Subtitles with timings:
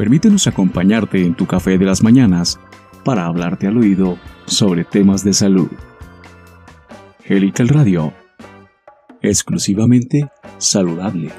[0.00, 2.58] Permítenos acompañarte en tu café de las mañanas
[3.04, 4.16] para hablarte al oído
[4.46, 5.68] sobre temas de salud.
[7.26, 8.14] Helical Radio,
[9.20, 11.30] exclusivamente saludable.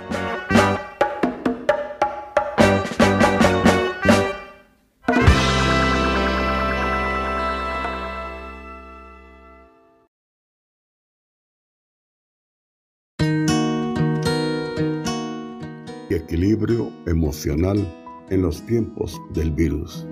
[16.11, 18.00] equilibrio emocional
[18.31, 20.07] en los tiempos del virus.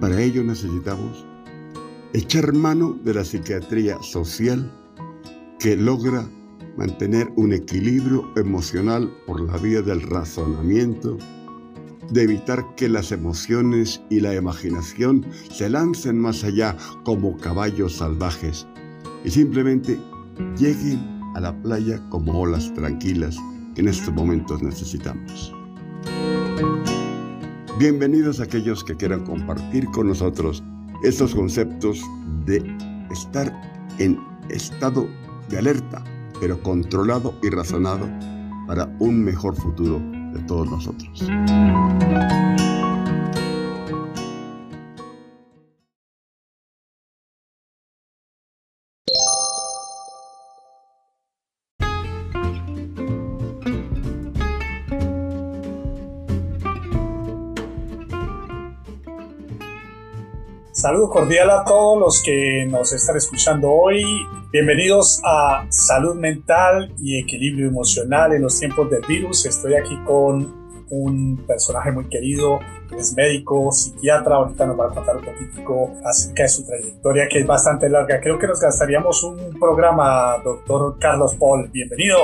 [0.00, 1.24] Para ello necesitamos
[2.12, 4.70] echar mano de la psiquiatría social
[5.60, 6.28] que logra
[6.76, 11.18] mantener un equilibrio emocional por la vía del razonamiento,
[12.10, 18.66] de evitar que las emociones y la imaginación se lancen más allá como caballos salvajes
[19.24, 20.00] y simplemente
[20.58, 23.36] lleguen a la playa como olas tranquilas
[23.76, 25.54] en estos momentos necesitamos.
[27.78, 30.62] Bienvenidos a aquellos que quieran compartir con nosotros
[31.02, 32.00] estos conceptos
[32.44, 32.62] de
[33.10, 33.52] estar
[33.98, 34.18] en
[34.50, 35.08] estado
[35.48, 36.04] de alerta,
[36.40, 38.08] pero controlado y razonado
[38.66, 40.00] para un mejor futuro
[40.32, 41.28] de todos nosotros.
[60.82, 64.02] Saludo cordial a todos los que nos están escuchando hoy.
[64.50, 69.46] Bienvenidos a Salud Mental y Equilibrio Emocional en los tiempos del virus.
[69.46, 72.58] Estoy aquí con un personaje muy querido,
[72.98, 74.34] es médico, psiquiatra.
[74.34, 78.20] Ahorita nos va a contar un poquito acerca de su trayectoria, que es bastante larga.
[78.20, 81.70] Creo que nos gastaríamos un programa, doctor Carlos Paul.
[81.72, 82.18] Bienvenido.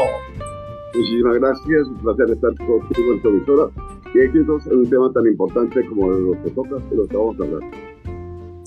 [0.96, 3.70] Muchísimas gracias, un placer estar contigo en tu emisora
[4.12, 7.36] y éxitos en un tema tan importante como los que tocas y los que vamos.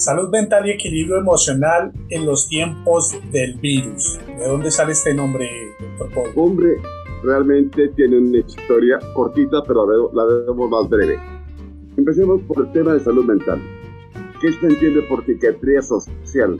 [0.01, 4.19] Salud mental y equilibrio emocional en los tiempos del virus.
[4.25, 5.47] ¿De dónde sale este nombre,
[5.99, 6.49] doctor Paul?
[6.49, 6.77] Hombre,
[7.21, 11.19] realmente tiene una historia cortita, pero la vemos más breve.
[11.97, 13.61] Empecemos por el tema de salud mental.
[14.41, 16.57] ¿Qué se entiende por psiquiatría social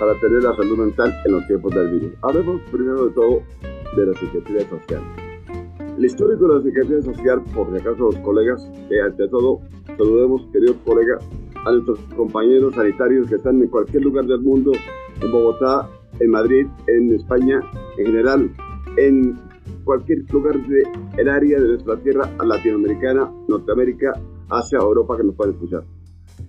[0.00, 2.12] para tener la salud mental en los tiempos del virus?
[2.22, 3.42] Hablemos primero de todo
[3.96, 5.00] de la psiquiatría social.
[5.96, 9.60] El histórico de la psiquiatría social, por si acaso los colegas, que ante todo
[9.96, 11.24] saludemos, queridos colegas,
[11.64, 14.72] a nuestros compañeros sanitarios que están en cualquier lugar del mundo,
[15.20, 15.88] en Bogotá,
[16.20, 17.60] en Madrid, en España,
[17.98, 18.50] en general,
[18.96, 19.38] en
[19.84, 25.84] cualquier lugar del área de nuestra tierra latinoamericana, Norteamérica, Asia, Europa que nos puedan escuchar.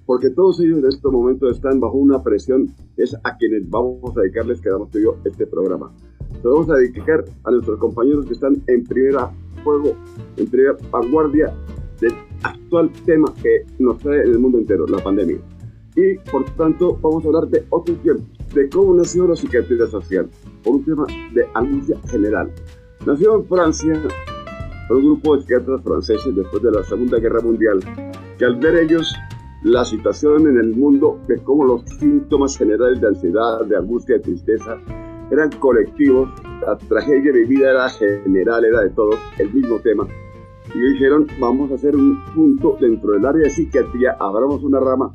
[0.05, 4.21] Porque todos ellos en este momento están bajo una presión, es a quienes vamos a
[4.21, 5.91] dedicarles, que damos yo, este programa.
[6.43, 9.31] Nos vamos a dedicar a nuestros compañeros que están en primera
[9.63, 9.95] fuego,
[10.37, 11.53] en primera vanguardia
[12.03, 15.37] del actual tema que nos trae en el mundo entero, la pandemia.
[15.95, 20.29] Y por tanto vamos a hablar de otro tiempo, de cómo nació la psiquiatría social,
[20.63, 22.51] por un tema de angustia general.
[23.05, 24.01] Nació en Francia
[24.87, 27.79] por un grupo de psiquiatras franceses después de la Segunda Guerra Mundial,
[28.37, 29.13] que al ver ellos
[29.63, 34.21] la situación en el mundo, de cómo los síntomas generales de ansiedad, de angustia, de
[34.21, 34.77] tristeza,
[35.31, 36.29] eran colectivos,
[36.61, 40.05] la tragedia vivida era general, era de todos, el mismo tema,
[40.73, 45.11] y dijeron, vamos a hacer un punto dentro del área de psiquiatría, abramos una rama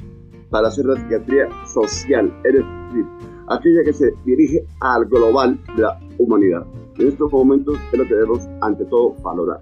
[0.50, 3.06] para hacer la psiquiatría social, es decir,
[3.48, 6.66] aquella que se dirige al global de la humanidad.
[6.98, 9.60] En estos momentos es lo que debemos ante todo valorar,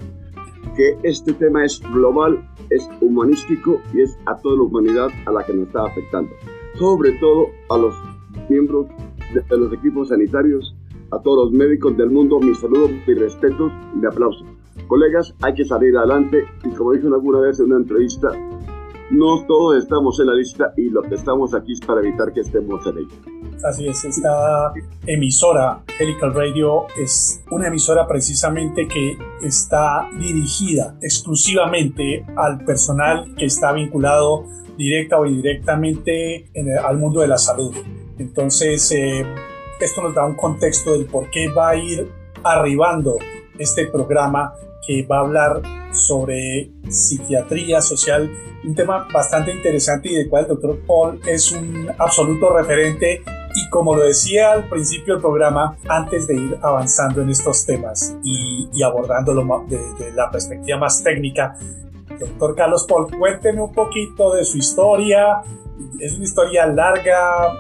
[0.76, 5.44] que este tema es global, es humanístico y es a toda la humanidad a la
[5.44, 6.30] que nos está afectando,
[6.74, 7.94] sobre todo a los
[8.48, 8.86] miembros
[9.32, 10.74] de los equipos sanitarios,
[11.10, 14.44] a todos los médicos del mundo, mis saludos, mis respetos y mi aplauso.
[14.86, 18.28] Colegas, hay que salir adelante y como dije alguna vez en una entrevista,
[19.10, 22.40] no todos estamos en la lista y lo que estamos aquí es para evitar que
[22.40, 23.36] estemos en ella.
[23.64, 24.72] Así es, esta
[25.06, 33.72] emisora, Helical Radio, es una emisora precisamente que está dirigida exclusivamente al personal que está
[33.72, 34.44] vinculado
[34.76, 36.50] directa o indirectamente
[36.84, 37.74] al mundo de la salud.
[38.18, 39.24] Entonces, eh,
[39.80, 42.10] esto nos da un contexto del por qué va a ir
[42.42, 43.16] arribando
[43.58, 44.52] este programa
[44.86, 45.62] que va a hablar
[45.92, 48.30] sobre psiquiatría social,
[48.64, 53.22] un tema bastante interesante y del cual el doctor Paul es un absoluto referente.
[53.54, 58.14] Y como lo decía al principio del programa, antes de ir avanzando en estos temas
[58.22, 61.56] y, y abordándolo desde la perspectiva más técnica,
[62.18, 65.42] doctor Carlos Paul, cuénteme un poquito de su historia,
[66.00, 67.52] es una historia larga,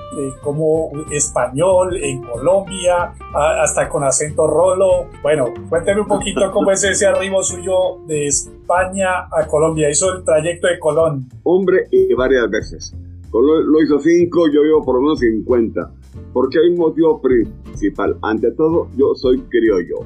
[0.42, 5.08] como español en Colombia, hasta con acento rolo.
[5.22, 9.90] Bueno, cuénteme un poquito cómo es ese arribo suyo de España a Colombia.
[9.90, 11.28] Hizo el trayecto de Colón.
[11.42, 12.94] Hombre, y varias veces.
[13.30, 15.90] Colón lo hizo cinco, yo vivo por lo menos 50.
[16.32, 18.16] Porque hay un motivo principal.
[18.22, 20.00] Ante todo, yo soy criollo.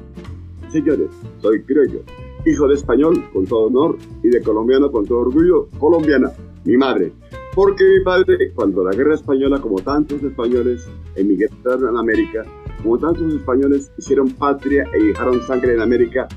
[0.69, 1.09] Señores,
[1.41, 2.01] soy criollo.
[2.45, 6.31] Hijo de español, con todo honor, y de colombiano, con todo orgullo, colombiana,
[6.65, 7.11] mi madre.
[7.53, 12.45] Porque mi padre, cuando la guerra española, como tantos españoles emigraron a América,
[12.81, 16.27] como tantos españoles hicieron patria e dejaron sangre en América,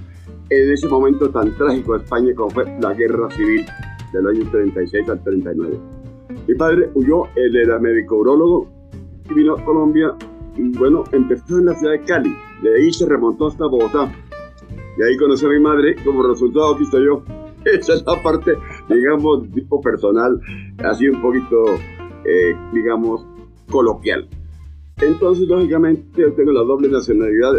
[0.50, 3.64] en ese momento tan trágico de España como fue la guerra civil
[4.12, 5.78] del año 36 al 39.
[6.49, 8.69] Mi padre huyó, él era médico urologo,
[9.31, 10.14] y vino a Colombia
[10.56, 14.12] y bueno, empezó en la ciudad de Cali, de ahí se remontó hasta Bogotá.
[14.96, 17.22] Y ahí conocí a mi madre, como resultado aquí estoy yo.
[17.64, 18.52] Esa es la parte,
[18.88, 20.40] digamos, tipo personal,
[20.79, 21.75] así un poquito,
[22.25, 23.26] eh, digamos,
[23.71, 24.29] coloquial.
[25.00, 27.53] Entonces, lógicamente, yo tengo la doble nacionalidad,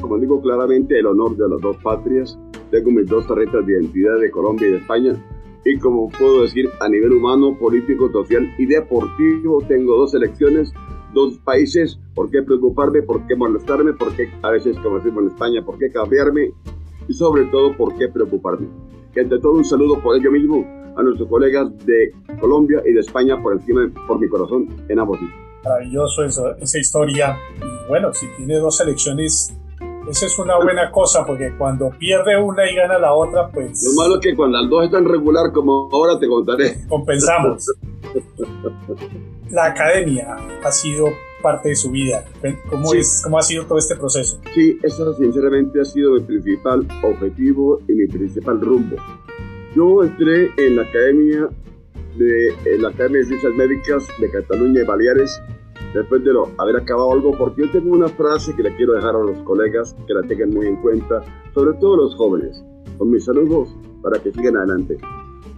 [0.00, 2.38] como digo claramente, el honor de las dos patrias.
[2.70, 5.24] Tengo mis dos tarjetas de identidad de Colombia y de España.
[5.64, 10.74] Y como puedo decir, a nivel humano, político, social y deportivo, tengo dos elecciones
[11.14, 13.02] dos países, ¿por qué preocuparme?
[13.02, 13.92] ¿Por qué molestarme?
[13.94, 16.50] ¿Por qué a veces, como decimos en España, por qué cambiarme?
[17.08, 18.66] Y sobre todo, ¿por qué preocuparme?
[19.14, 23.00] Y ante todo, un saludo por ello mismo a nuestros colegas de Colombia y de
[23.00, 25.38] España por encima, por mi corazón, en ambos sitios.
[25.64, 26.24] Maravilloso
[26.60, 27.38] esa historia.
[27.56, 29.54] Y bueno, si tiene dos elecciones
[30.08, 33.82] esa es una buena cosa porque cuando pierde una y gana la otra, pues...
[33.84, 36.86] Lo malo es que cuando las dos están regular como ahora te contaré.
[36.88, 37.64] Compensamos.
[39.50, 41.06] la academia ha sido
[41.42, 42.22] parte de su vida.
[42.68, 44.38] ¿Cómo, es, ¿Cómo ha sido todo este proceso?
[44.54, 48.96] Sí, eso sinceramente ha sido mi principal objetivo y mi principal rumbo.
[49.74, 51.48] Yo entré en la Academia
[52.16, 55.40] de, la Academia de Ciencias Médicas de Cataluña y Baleares
[55.92, 59.16] después de lo, haber acabado algo, porque yo tengo una frase que le quiero dejar
[59.16, 61.22] a los colegas que la tengan muy en cuenta,
[61.54, 62.64] sobre todo los jóvenes,
[62.98, 64.96] con mis saludos para que sigan adelante.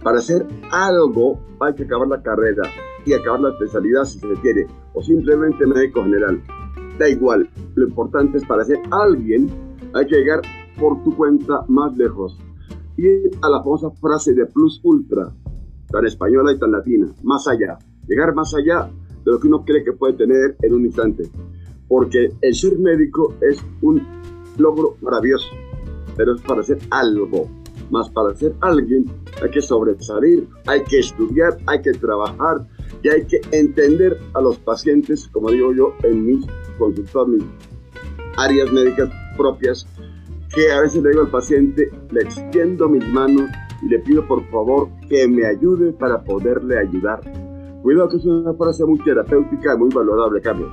[0.03, 2.63] Para hacer algo hay que acabar la carrera
[3.05, 6.41] y acabar la especialidad si se quiere, o simplemente médico general.
[6.97, 9.49] Da igual, lo importante es para ser alguien
[9.93, 10.41] hay que llegar
[10.79, 12.37] por tu cuenta más lejos.
[12.97, 13.07] Y
[13.41, 15.31] a la famosa frase de plus ultra,
[15.89, 17.77] tan española y tan latina, más allá.
[18.07, 18.89] Llegar más allá
[19.23, 21.29] de lo que uno cree que puede tener en un instante.
[21.87, 24.01] Porque el ser médico es un
[24.57, 25.47] logro maravilloso,
[26.15, 27.47] pero es para ser algo.
[27.91, 29.05] Más para ser alguien
[29.41, 32.67] hay que sobresalir, hay que estudiar, hay que trabajar
[33.03, 36.45] y hay que entender a los pacientes, como digo yo, en mis
[36.77, 37.45] consultorios,
[38.37, 39.87] áreas médicas propias,
[40.57, 43.47] que a veces le digo al paciente, le extiendo mis manos
[43.83, 47.21] y le pido por favor que me ayude para poderle ayudar
[47.83, 50.71] Cuidado que es una frase muy terapéutica y muy valorable, Carlos.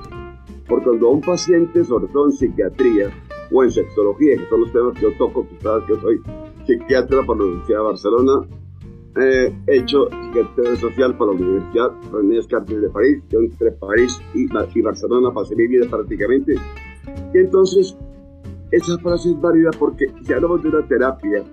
[0.67, 3.09] Porque cuando un paciente, sobre todo en psiquiatría
[3.53, 6.21] o en sexología, que son los temas que yo toco, tú sabes que yo soy
[6.65, 8.47] psiquiatra por la Universidad de Barcelona,
[9.17, 14.47] he hecho psiquiatría social por la Universidad René Descartes de París, yo entre París y,
[14.77, 16.55] y Barcelona pasé mi vida prácticamente.
[17.33, 17.95] Y entonces,
[18.71, 21.43] esa frase es válida porque si hablamos de una terapia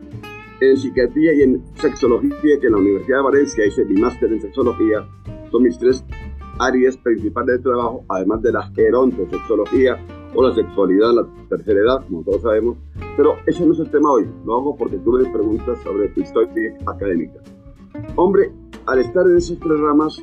[0.61, 4.41] en psiquiatría y en sexología, que en la Universidad de Valencia hice mi máster en
[4.41, 5.07] sexología,
[5.51, 6.05] son mis tres
[6.59, 9.99] áreas principales de trabajo, además de la gerontosexología
[10.35, 12.79] o la sexualidad en la tercera edad, como todos sabemos.
[13.17, 16.75] Pero ese no es el tema hoy, lo hago porque tú me preguntas sobre historia
[16.87, 17.41] académica.
[18.17, 18.53] Hombre,
[18.87, 20.19] al estar en esas tres ramas,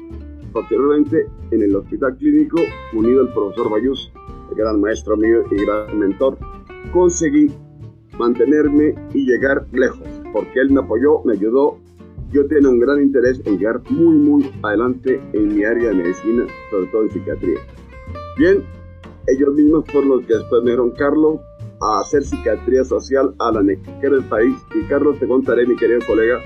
[0.51, 2.59] posteriormente en el hospital clínico,
[2.93, 4.11] unido al profesor Bayús,
[4.49, 6.37] el gran maestro mío y gran mentor,
[6.91, 7.51] conseguí
[8.17, 11.77] mantenerme y llegar lejos, porque él me apoyó, me ayudó
[12.31, 16.45] yo tengo un gran interés en llegar muy, muy adelante en mi área de medicina,
[16.69, 17.59] sobre todo en psiquiatría.
[18.37, 18.63] Bien,
[19.27, 21.39] ellos mismos fueron los que después me dieron Carlos
[21.81, 24.53] a hacer psiquiatría social a la nequera del país.
[24.75, 26.39] Y Carlos, te contaré, mi querido colega,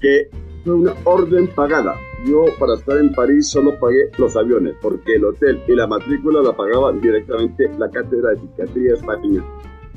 [0.00, 0.28] que
[0.62, 1.94] fue una orden pagada.
[2.24, 6.42] Yo para estar en París solo pagué los aviones, porque el hotel y la matrícula
[6.42, 9.44] la pagaba directamente la Cátedra de Psiquiatría Española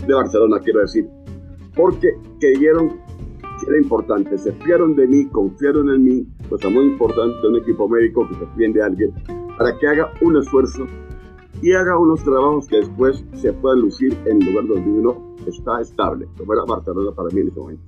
[0.05, 1.07] de Barcelona, quiero decir,
[1.75, 2.99] porque creyeron
[3.67, 8.27] era importante, se fiaron de mí, confiaron en mí, es muy importante un equipo médico
[8.27, 9.13] que se fíen de alguien
[9.57, 10.85] para que haga un esfuerzo
[11.61, 15.81] y haga unos trabajos que después se puedan lucir en el lugar donde uno está
[15.81, 17.83] estable, como era Barcelona para mí en ese momento.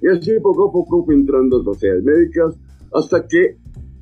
[0.00, 2.58] Y así poco a poco fui entrando en sociedades médicas
[2.92, 3.56] hasta que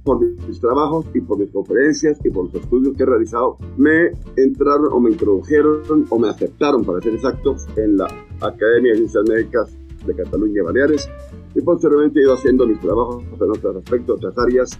[0.04, 4.12] por mis trabajos y por mis conferencias y por los estudios que he realizado, me
[4.36, 8.06] entraron o me introdujeron o me aceptaron, para ser exactos, en la
[8.40, 9.76] Academia de Ciencias Médicas
[10.06, 11.08] de Cataluña y Baleares,
[11.54, 14.70] y posteriormente he ido haciendo mis trabajos en otros aspectos, otras áreas,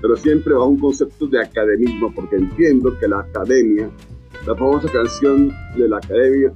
[0.00, 3.90] pero siempre bajo un concepto de academismo, porque entiendo que la academia,
[4.46, 6.52] la famosa canción de la academia,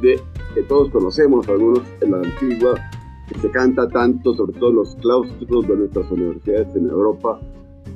[0.00, 0.20] de,
[0.54, 2.74] que todos conocemos, algunos en la antigua,
[3.28, 7.40] que se canta tanto, sobre todo en los claustros de nuestras universidades en Europa,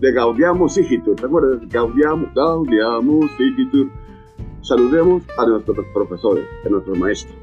[0.01, 1.61] de Gaudiamo Sigitur, ¿te acuerdas?
[1.69, 3.89] Gaudiamo, Gaudiamo Sigitur.
[4.61, 7.37] Saludemos a nuestros profesores, a nuestros maestros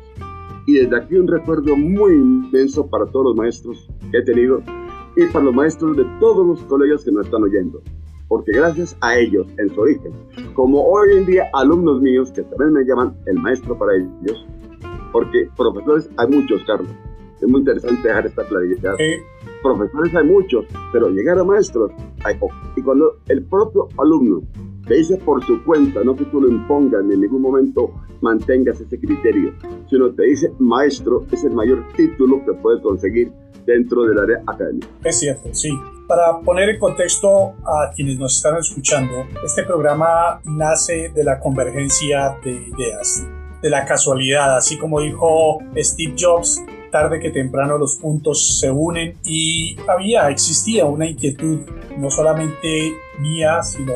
[0.65, 4.61] y desde aquí un recuerdo muy inmenso para todos los maestros que he tenido
[5.15, 7.81] y para los maestros de todos los colegas que nos están oyendo.
[8.27, 10.13] Porque gracias a ellos, en su origen,
[10.53, 14.45] como hoy en día alumnos míos que también me llaman el maestro para ellos,
[15.11, 16.89] porque profesores hay muchos, Carlos.
[17.43, 18.93] Es muy interesante dejar esta claridad.
[19.61, 21.91] Profesores hay muchos, pero llegar a maestros
[22.23, 22.57] hay pocos.
[22.77, 24.41] Y cuando el propio alumno
[24.87, 28.79] te dice por su cuenta, no que tú lo impongas ni en ningún momento mantengas
[28.79, 29.53] ese criterio,
[29.89, 33.33] sino te dice maestro, es el mayor título que puedes conseguir
[33.65, 34.87] dentro del área académica.
[35.03, 35.69] Es cierto, sí.
[36.07, 42.37] Para poner en contexto a quienes nos están escuchando, este programa nace de la convergencia
[42.41, 43.27] de ideas,
[43.61, 46.61] de la casualidad, así como dijo Steve Jobs,
[46.93, 51.61] tarde que temprano los puntos se unen y había, existía una inquietud,
[51.97, 53.93] no solamente mía, sino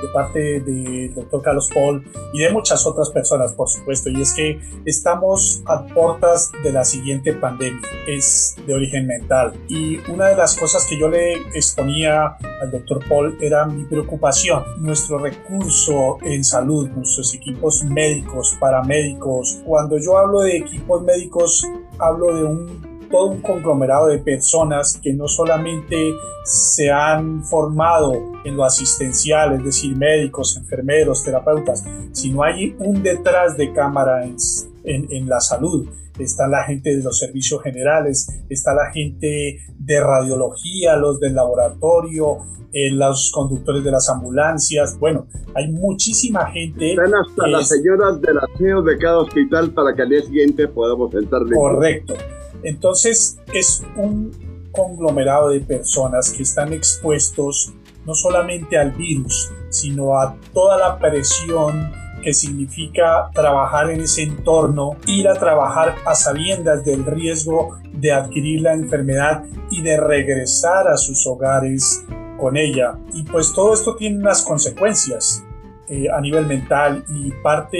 [0.00, 4.34] de parte del doctor Carlos Paul y de muchas otras personas, por supuesto, y es
[4.34, 9.54] que estamos a puertas de la siguiente pandemia, es de origen mental.
[9.68, 14.64] Y una de las cosas que yo le exponía al doctor Paul era mi preocupación,
[14.78, 19.62] nuestro recurso en salud, nuestros equipos médicos, paramédicos.
[19.64, 21.66] Cuando yo hablo de equipos médicos,
[21.98, 28.12] hablo de un todo un conglomerado de personas que no solamente se han formado
[28.44, 34.36] en lo asistencial, es decir, médicos, enfermeros, terapeutas, sino hay un detrás de cámara en,
[34.84, 35.88] en, la salud.
[36.18, 42.38] Está la gente de los servicios generales, está la gente de radiología, los del laboratorio,
[42.72, 44.98] eh, los conductores de las ambulancias.
[44.98, 46.90] Bueno, hay muchísima gente.
[46.90, 51.12] Están hasta las señoras del aseo de cada hospital para que al día siguiente podamos
[51.14, 51.42] entrar.
[51.52, 52.14] Correcto.
[52.62, 54.30] Entonces es un
[54.72, 57.72] conglomerado de personas que están expuestos
[58.06, 61.92] no solamente al virus, sino a toda la presión
[62.24, 68.62] que significa trabajar en ese entorno, ir a trabajar a sabiendas del riesgo de adquirir
[68.62, 72.02] la enfermedad y de regresar a sus hogares
[72.38, 72.98] con ella.
[73.12, 75.44] Y pues todo esto tiene unas consecuencias
[75.86, 77.76] eh, a nivel mental y parte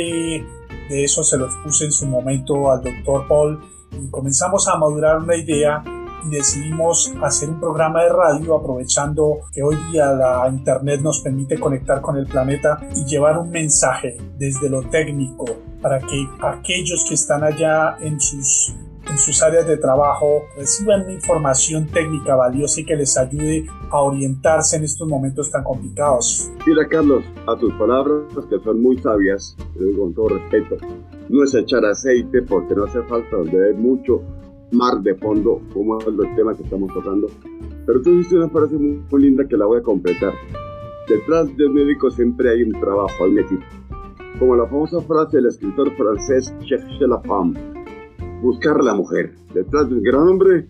[0.90, 3.60] de eso se lo expuse en su momento al doctor Paul
[3.92, 5.82] y comenzamos a madurar una idea
[6.30, 12.00] decidimos hacer un programa de radio aprovechando que hoy día la internet nos permite conectar
[12.00, 15.44] con el planeta y llevar un mensaje desde lo técnico
[15.80, 18.74] para que aquellos que están allá en sus
[19.10, 24.76] en sus áreas de trabajo reciban información técnica valiosa y que les ayude a orientarse
[24.76, 26.50] en estos momentos tan complicados.
[26.66, 29.56] Mira Carlos, a tus palabras que son muy sabias,
[29.98, 30.76] con todo respeto,
[31.28, 34.22] no es echar aceite porque no hace falta donde hay mucho
[34.72, 37.28] mar de fondo, como es el tema que estamos tocando.
[37.86, 40.32] Pero tú dices una frase muy, linda que la voy a completar.
[41.08, 43.64] Detrás del médico siempre hay un trabajo, hay un equipo.
[44.38, 47.60] Como la famosa frase del escritor francés Cherche la femme,
[48.42, 49.34] buscar la mujer.
[49.52, 50.68] Detrás de un gran hombre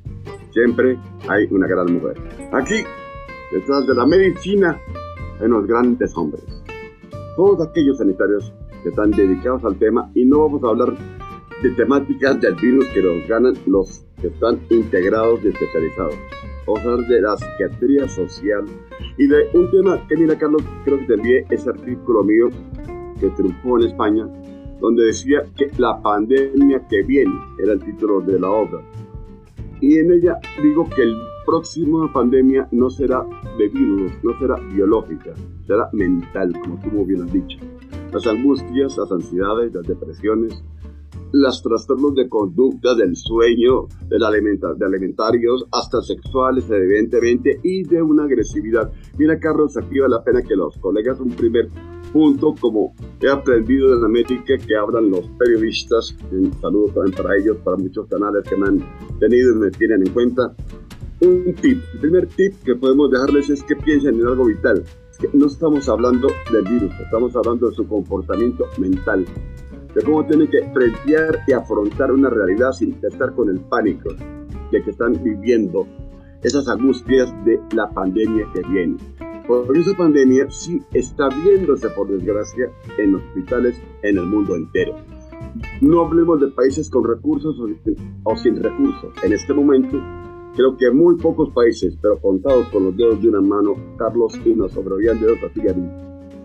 [0.50, 0.98] siempre
[1.28, 2.16] hay una gran mujer.
[2.52, 2.82] Aquí,
[3.52, 4.78] detrás de la medicina,
[5.40, 6.44] hay unos grandes hombres.
[7.36, 10.94] Todos aquellos sanitarios que están dedicados al tema y no vamos a hablar
[11.64, 16.14] de temáticas del virus que nos ganan los que están integrados y especializados.
[16.66, 18.66] Vamos a hablar de la psiquiatría social
[19.16, 22.50] y de un tema que, mira, Carlos, creo que te envié ese artículo mío
[23.18, 24.28] que triunfó en España,
[24.78, 28.82] donde decía que la pandemia que viene era el título de la obra.
[29.80, 31.16] Y en ella digo que el
[31.46, 33.24] próximo pandemia no será
[33.56, 35.32] de virus, no será biológica,
[35.66, 37.56] será mental, como tú muy bien has dicho
[38.14, 40.62] las angustias, las ansiedades, las depresiones,
[41.34, 48.00] los trastornos de conducta, del sueño, de, la de alimentarios, hasta sexuales, evidentemente, y de
[48.00, 48.92] una agresividad.
[49.18, 51.70] Mira, Carlos, aquí vale la pena que los colegas, un primer
[52.12, 57.36] punto, como he aprendido de la métrica que hablan los periodistas, un saludo también para
[57.36, 60.54] ellos, para muchos canales que me han tenido y me tienen en cuenta.
[61.20, 64.84] Un tip, el primer tip que podemos dejarles es que piensen en algo vital
[65.32, 69.24] no estamos hablando del virus, estamos hablando de su comportamiento mental,
[69.94, 74.10] de cómo tienen que frentear y afrontar una realidad sin estar con el pánico
[74.70, 75.86] de que están viviendo
[76.42, 78.96] esas angustias de la pandemia que viene.
[79.46, 84.96] Porque esa pandemia sí está viéndose, por desgracia, en hospitales en el mundo entero.
[85.80, 87.56] No hablemos de países con recursos
[88.24, 89.12] o sin recursos.
[89.22, 90.00] En este momento,
[90.56, 94.50] Creo que muy pocos países, pero contados con los dedos de una mano, Carlos y
[94.50, 95.60] nos sobrevivían dedos así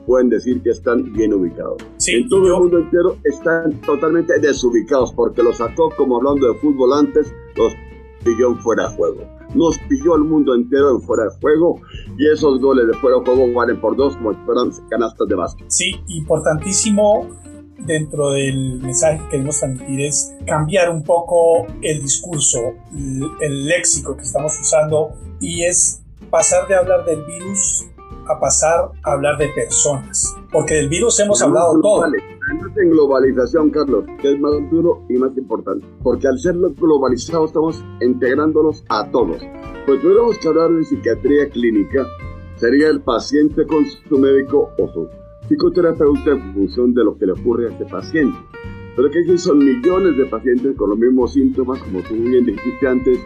[0.10, 1.78] pueden decir que están bien ubicados.
[2.08, 6.94] en todo el mundo entero están totalmente desubicados porque los sacó, como hablando de fútbol
[6.94, 7.74] antes, los
[8.24, 9.22] pilló en fuera de juego.
[9.54, 11.80] Nos pilló el mundo entero en fuera de juego
[12.18, 15.36] y esos goles de fuera de juego valen por dos como si fueran canastas de
[15.36, 15.70] básquet.
[15.70, 17.28] Sí, importantísimo
[17.78, 24.24] dentro del mensaje que queremos transmitir es cambiar un poco el discurso, el, léxico que
[24.24, 26.02] estamos usando y es
[26.32, 27.86] pasar de hablar del virus
[28.30, 30.36] a pasar a hablar de personas.
[30.52, 32.04] Porque del virus hemos hablado todo.
[32.04, 35.86] Además en globalización, Carlos, que es más duro y más importante.
[36.02, 39.42] Porque al ser globalizados estamos integrándonos a todos.
[39.86, 42.06] Pues tuviéramos que hablar de psiquiatría clínica,
[42.58, 45.08] sería el paciente con su médico o su
[45.48, 48.38] psicoterapeuta en función de lo que le ocurre a este paciente.
[48.96, 52.88] Pero que aquí son millones de pacientes con los mismos síntomas, como tú bien dijiste
[52.88, 53.20] antes,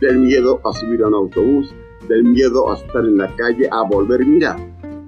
[0.00, 1.74] del miedo a subir a un autobús,
[2.08, 4.26] del miedo a estar en la calle, a volver.
[4.26, 4.56] Mira,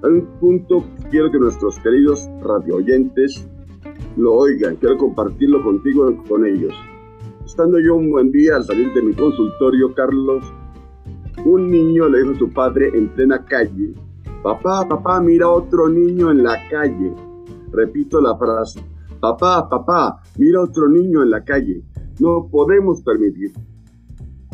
[0.03, 3.47] hay un punto que quiero que nuestros queridos radio oyentes
[4.17, 6.73] lo oigan, quiero compartirlo contigo con ellos.
[7.45, 10.43] Estando yo un buen día al salir de mi consultorio, Carlos,
[11.45, 13.93] un niño le dijo a su padre en plena calle,
[14.43, 17.13] Papá, papá, mira otro niño en la calle.
[17.71, 18.83] Repito la frase.
[19.21, 21.81] Papá, papá, mira otro niño en la calle.
[22.19, 23.53] No podemos permitir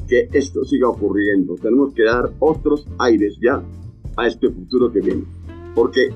[0.09, 1.55] que esto siga ocurriendo.
[1.55, 3.63] Tenemos que dar otros aires ya
[4.17, 5.23] a este futuro que viene.
[5.75, 6.09] Porque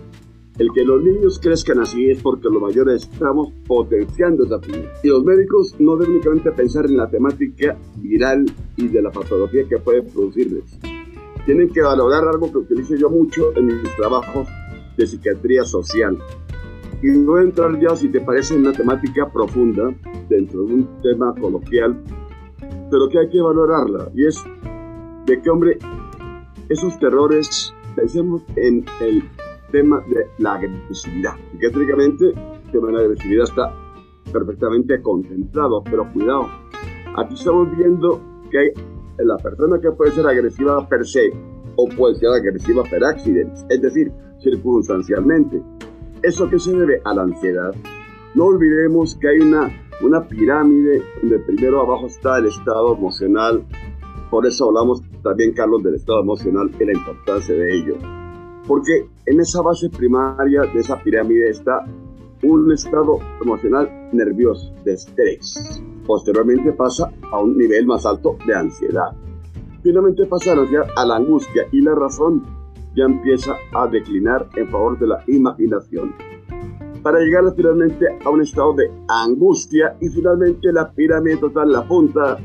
[0.57, 4.91] el que los niños crezcan así es porque los mayores estamos potenciando esa vida.
[5.03, 8.45] Y los médicos no deben únicamente pensar en la temática viral
[8.75, 10.79] y de la patología que puede producirles
[11.45, 14.47] tienen que valorar algo que utilizo yo mucho en mis trabajos
[14.97, 16.17] de psiquiatría social.
[17.01, 19.93] Y no entrar ya, si te parece, en una temática profunda
[20.29, 22.01] dentro de un tema coloquial,
[22.93, 24.11] pero que hay que valorarla.
[24.13, 24.45] Y es
[25.25, 25.79] de que, hombre,
[26.69, 29.23] esos terrores, pensemos en el
[29.71, 31.33] tema de la agresividad.
[31.53, 33.73] Psiquiátricamente, el tema de la agresividad está
[34.31, 36.47] perfectamente contemplado, pero cuidado.
[37.17, 38.69] Aquí estamos viendo que hay
[39.17, 41.31] la persona que puede ser agresiva per se
[41.75, 45.63] o puede ser agresiva per accidente, es decir, circunstancialmente.
[46.21, 47.01] ¿Eso que se debe?
[47.05, 47.73] A la ansiedad.
[48.35, 53.65] No olvidemos que hay una, una pirámide donde primero abajo está el estado emocional.
[54.29, 57.97] Por eso hablamos también, Carlos, del estado emocional y la importancia de ello.
[58.67, 61.85] Porque en esa base primaria de esa pirámide está
[62.43, 65.81] un estado emocional nervioso, de estrés.
[66.05, 69.11] Posteriormente pasa a un nivel más alto de ansiedad.
[69.81, 72.43] Finalmente pasa a la, angustia y la razón
[72.95, 76.13] ya empieza a declinar en favor de la imaginación.
[77.03, 82.37] Para llegar finalmente a un estado de angustia y finalmente la pirámide total, la punta,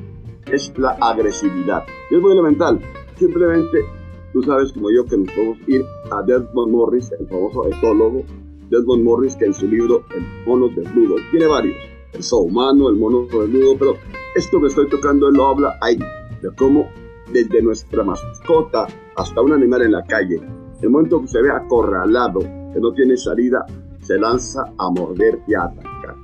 [0.51, 1.85] es la agresividad.
[2.11, 2.81] Y es muy elemental.
[3.17, 3.85] Simplemente
[4.33, 8.25] tú sabes como yo que nos podemos ir a Desmond Morris, el famoso etólogo,
[8.69, 11.77] Desmond Morris, que en su libro El mono desnudo, tiene varios,
[12.13, 13.95] el humano, el mono desnudo, pero
[14.35, 15.99] esto que estoy tocando él lo habla ahí,
[16.43, 16.89] de cómo
[17.33, 20.41] desde nuestra mascota hasta un animal en la calle,
[20.83, 23.65] el momento que se ve acorralado, que no tiene salida,
[24.09, 26.17] se lanza a morder y a atacar.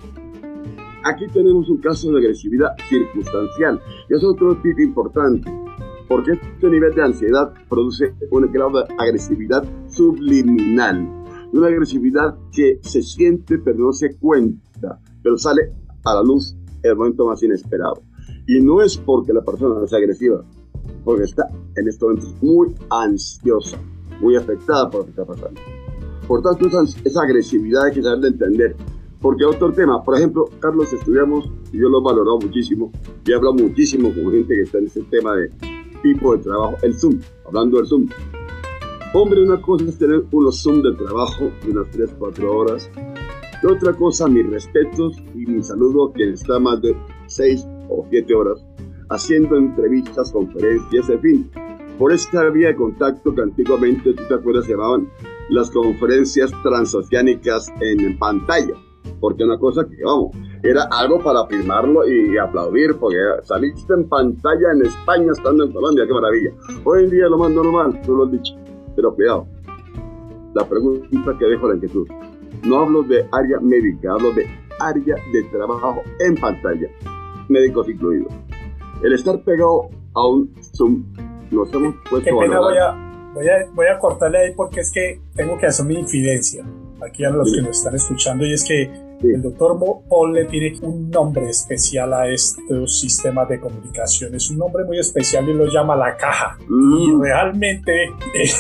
[1.05, 5.53] Aquí tenemos un caso de agresividad circunstancial, y es otro tipo importante,
[6.09, 13.01] porque este nivel de ansiedad produce un grado de agresividad subliminal una agresividad que se
[13.01, 15.73] siente pero no se cuenta, pero sale
[16.05, 18.03] a la luz en el momento más inesperado.
[18.49, 20.45] Y no es porque la persona sea agresiva,
[21.05, 23.79] porque está en estos momentos muy ansiosa,
[24.21, 25.61] muy afectada por lo que está pasando.
[26.27, 28.77] Por tanto, esa, agresividad hay que saber de entender.
[29.21, 32.93] Porque otro tema, por ejemplo, Carlos, estudiamos, y yo lo he valorado muchísimo,
[33.25, 35.51] y he hablado muchísimo con gente que está en ese tema de
[36.03, 38.09] tipo de trabajo, el Zoom, hablando del Zoom.
[39.15, 42.91] Hombre, una cosa es tener unos Zoom de trabajo de unas 3, 4 horas.
[43.63, 46.95] Y otra cosa, mis respetos y mi saludo a quien está más de
[47.29, 48.65] 6 o 7 horas
[49.11, 51.51] haciendo entrevistas, conferencias, en fin.
[51.99, 55.09] Por esta vía de contacto que antiguamente, tú te acuerdas, llamaban
[55.51, 58.75] las conferencias transoceánicas en pantalla.
[59.21, 64.73] Porque una cosa que, vamos, era algo para firmarlo y aplaudir, porque saliste en pantalla
[64.73, 66.51] en España estando en Colombia, qué maravilla.
[66.85, 68.55] Hoy en día lo más normal, tú lo has dicho.
[68.97, 69.47] Pero cuidado,
[70.55, 72.09] la pregunta que dejo la inquietud.
[72.65, 74.47] No hablo de área médica, hablo de
[74.81, 76.89] área de trabajo en pantalla,
[77.49, 78.33] médicos incluidos.
[79.03, 81.05] El estar pegado a un Zoom,
[81.51, 83.04] nos hemos puesto a
[83.35, 86.65] voy a, voy, cortarle ahí porque es que tengo que hacer mi infidencia
[87.05, 88.91] aquí a los que nos están escuchando y es que
[89.23, 94.35] El doctor Paul le tiene un nombre especial a estos sistemas de comunicación.
[94.35, 96.59] Es un nombre muy especial y lo llama la caja.
[96.69, 96.99] Mm.
[96.99, 98.51] Y realmente eh,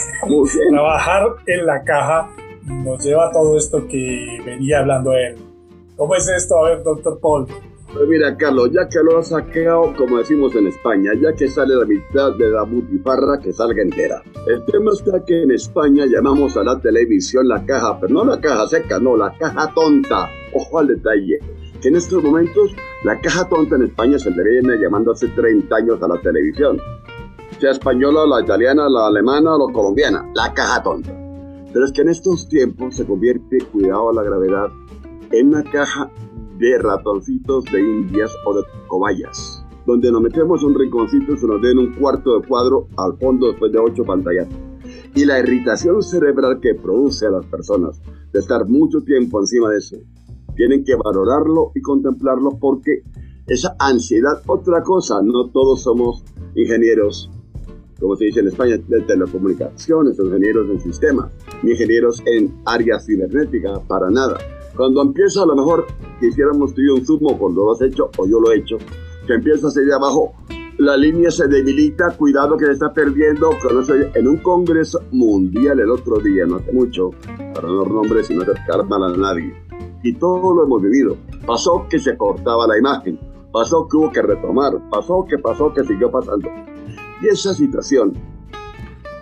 [0.71, 2.31] trabajar en la caja
[2.63, 5.37] nos lleva a todo esto que venía hablando él.
[5.97, 6.65] ¿Cómo es esto?
[6.65, 7.47] A ver, doctor Paul.
[7.95, 11.77] Pues mira, Carlos, ya que lo has saqueado, como decimos en España, ya que sale
[11.77, 14.21] la mitad de la butifarra, que salga entera.
[14.49, 18.41] El tema está que en España llamamos a la televisión la caja, pero no la
[18.41, 20.29] caja seca, no, la caja tonta.
[20.53, 21.39] Ojo al detalle,
[21.81, 25.77] que en estos momentos la caja tonta en España se le viene llamando hace 30
[25.77, 26.81] años a la televisión.
[27.61, 31.17] Sea española, la italiana, la alemana o la colombiana, la caja tonta.
[31.73, 34.67] Pero es que en estos tiempos se convierte, cuidado a la gravedad,
[35.31, 36.11] en una caja
[36.59, 41.61] de ratoncitos de indias o de cobayas, donde nos metemos un rinconcito y se nos
[41.61, 44.49] den un cuarto de cuadro al fondo después de ocho pantallas.
[45.15, 48.01] Y la irritación cerebral que produce a las personas
[48.33, 49.97] de estar mucho tiempo encima de eso,
[50.57, 53.03] tienen que valorarlo y contemplarlo porque
[53.47, 57.31] esa ansiedad, otra cosa, no todos somos ingenieros,
[58.01, 61.31] como se dice en España, de telecomunicaciones, ingenieros en sistemas,
[61.63, 64.39] ni ingenieros en áreas cibernéticas, para nada
[64.77, 65.87] cuando empieza, a lo mejor
[66.21, 68.77] quisiéramos tuyo un sumo cuando lo has hecho o yo lo he hecho,
[69.27, 70.33] que empieza a de abajo,
[70.79, 73.51] la línea se debilita, cuidado que se está perdiendo.
[74.15, 77.11] En un congreso mundial el otro día, no hace mucho,
[77.55, 79.55] para no nombres y no acercar mal a nadie,
[80.03, 81.17] y todo lo hemos vivido.
[81.47, 83.19] Pasó que se cortaba la imagen,
[83.53, 86.49] pasó que hubo que retomar, pasó que pasó que siguió pasando.
[87.23, 88.13] Y esa situación,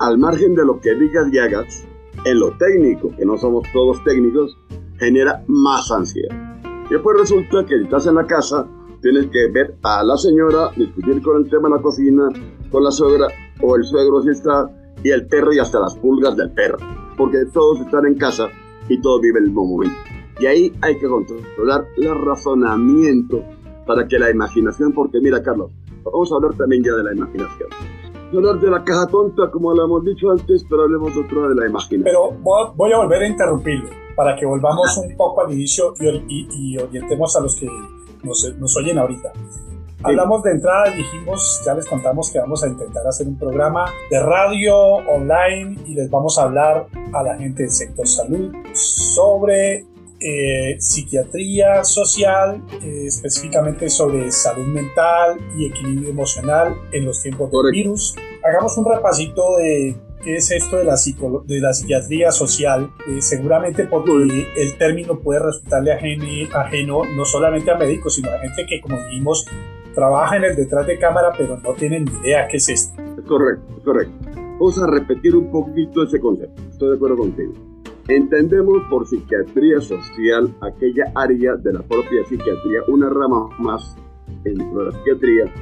[0.01, 1.87] al margen de lo que digas y hagas,
[2.25, 4.57] en lo técnico, que no somos todos técnicos,
[5.03, 6.63] genera más ansiedad.
[6.89, 8.69] Y después resulta que si estás en la casa,
[9.01, 12.29] tienes que ver a la señora, discutir con el tema de la cocina,
[12.71, 13.27] con la suegra
[13.61, 14.71] o el suegro si está,
[15.03, 16.79] y el perro y hasta las pulgas del perro.
[17.17, 18.49] Porque todos están en casa
[18.89, 19.97] y todos viven el mismo momento.
[20.39, 23.43] Y ahí hay que controlar el razonamiento
[23.85, 25.73] para que la imaginación, porque mira Carlos,
[26.05, 27.69] vamos a hablar también ya de la imaginación.
[28.35, 31.67] Hablar de la caja tonta, como lo hemos dicho antes, pero hablemos otra de la
[31.67, 32.03] imaginación.
[32.03, 32.33] Pero
[32.75, 37.41] voy a volver a interrumpirlo para que volvamos un poco al inicio y, orientemos a
[37.41, 37.69] los que
[38.23, 39.33] nos, oyen ahorita.
[40.03, 44.21] Hablamos de entrada, dijimos, ya les contamos que vamos a intentar hacer un programa de
[44.21, 49.87] radio online y les vamos a hablar a la gente del sector salud sobre
[50.25, 57.73] eh, psiquiatría social, eh, específicamente sobre salud mental y equilibrio emocional en los tiempos del
[57.73, 58.15] virus.
[58.45, 60.95] Hagamos un repasito de qué es esto de la,
[61.45, 67.71] de la psiquiatría social, eh, seguramente porque el término puede resultarle ajeno, ajeno no solamente
[67.71, 69.47] a médicos, sino a gente que, como dijimos,
[69.95, 73.03] trabaja en el detrás de cámara, pero no tienen ni idea qué es esto.
[73.19, 74.15] Es correcto, correcto.
[74.35, 76.63] Vamos a repetir un poquito ese concepto.
[76.71, 77.72] Estoy de acuerdo contigo.
[78.09, 83.97] Entendemos por psiquiatría social aquella área de la propia psiquiatría, una rama más
[84.43, 85.55] dentro de la psiquiatría,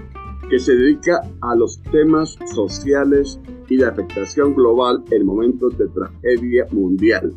[0.48, 6.66] que se dedica a los temas sociales y de afectación global en momentos de tragedia
[6.72, 7.32] mundial,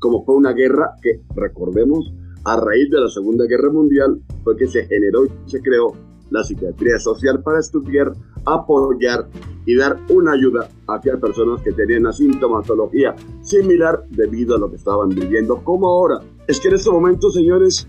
[0.00, 2.12] como fue una guerra que, recordemos,
[2.44, 5.92] a raíz de la Segunda Guerra Mundial fue que se generó y se creó
[6.30, 8.12] la psiquiatría social para estudiar,
[8.44, 9.28] apoyar
[9.68, 14.70] y dar una ayuda a aquellas personas que tenían una sintomatología similar debido a lo
[14.70, 16.22] que estaban viviendo, como ahora.
[16.46, 17.86] Es que en estos momentos, señores,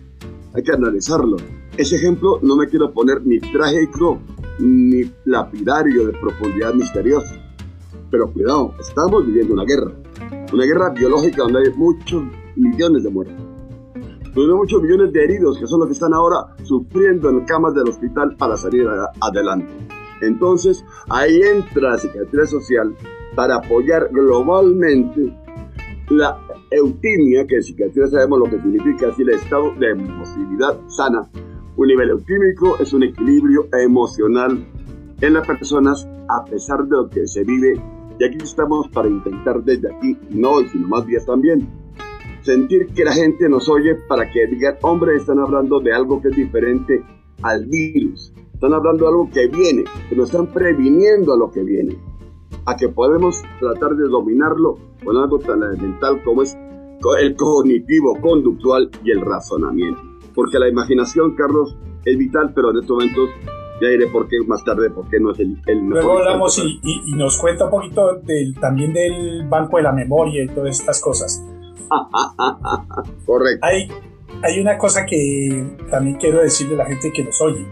[0.54, 1.38] hay que analizarlo.
[1.78, 4.20] Ese ejemplo no me quiero poner ni trágico
[4.60, 7.34] ni lapidario de profundidad misteriosa.
[8.12, 9.94] Pero cuidado, estamos viviendo una guerra.
[10.52, 12.26] Una guerra biológica donde hay muchos
[12.58, 13.38] millones de muertos.
[14.36, 17.74] Donde hay muchos millones de heridos que son los que están ahora sufriendo en camas
[17.74, 18.86] del hospital para salir
[19.22, 19.99] adelante.
[20.22, 22.96] Entonces, ahí entra la psiquiatría social
[23.36, 25.34] para apoyar globalmente
[26.10, 26.40] la
[26.72, 31.30] eutimia, que en psiquiatría sabemos lo que significa, así el estado de emocionalidad sana
[31.80, 34.68] un nivel eutímico es un equilibrio emocional
[35.22, 37.82] en las personas a pesar de lo que se vive.
[38.20, 41.70] Y aquí estamos para intentar desde aquí, no hoy, sino más días también,
[42.42, 46.28] sentir que la gente nos oye para que digan, hombre, están hablando de algo que
[46.28, 47.02] es diferente
[47.44, 48.34] al virus.
[48.60, 51.98] Están hablando de algo que viene, que nos están previniendo a lo que viene.
[52.66, 56.58] A que podemos tratar de dominarlo con algo tan elemental como es
[57.22, 62.92] el cognitivo, conductual y el razonamiento porque la imaginación, Carlos, es vital, pero en estos
[62.92, 63.30] momentos
[63.82, 66.04] ya diré por qué más tarde, por qué no es el, el mejor.
[66.04, 70.44] Luego hablamos y, y, nos cuenta un poquito del, también del banco de la memoria
[70.44, 71.44] y todas estas cosas.
[73.26, 73.66] Correcto.
[73.66, 73.90] Hay,
[74.44, 77.66] hay una cosa que también quiero decirle a la gente que nos oye,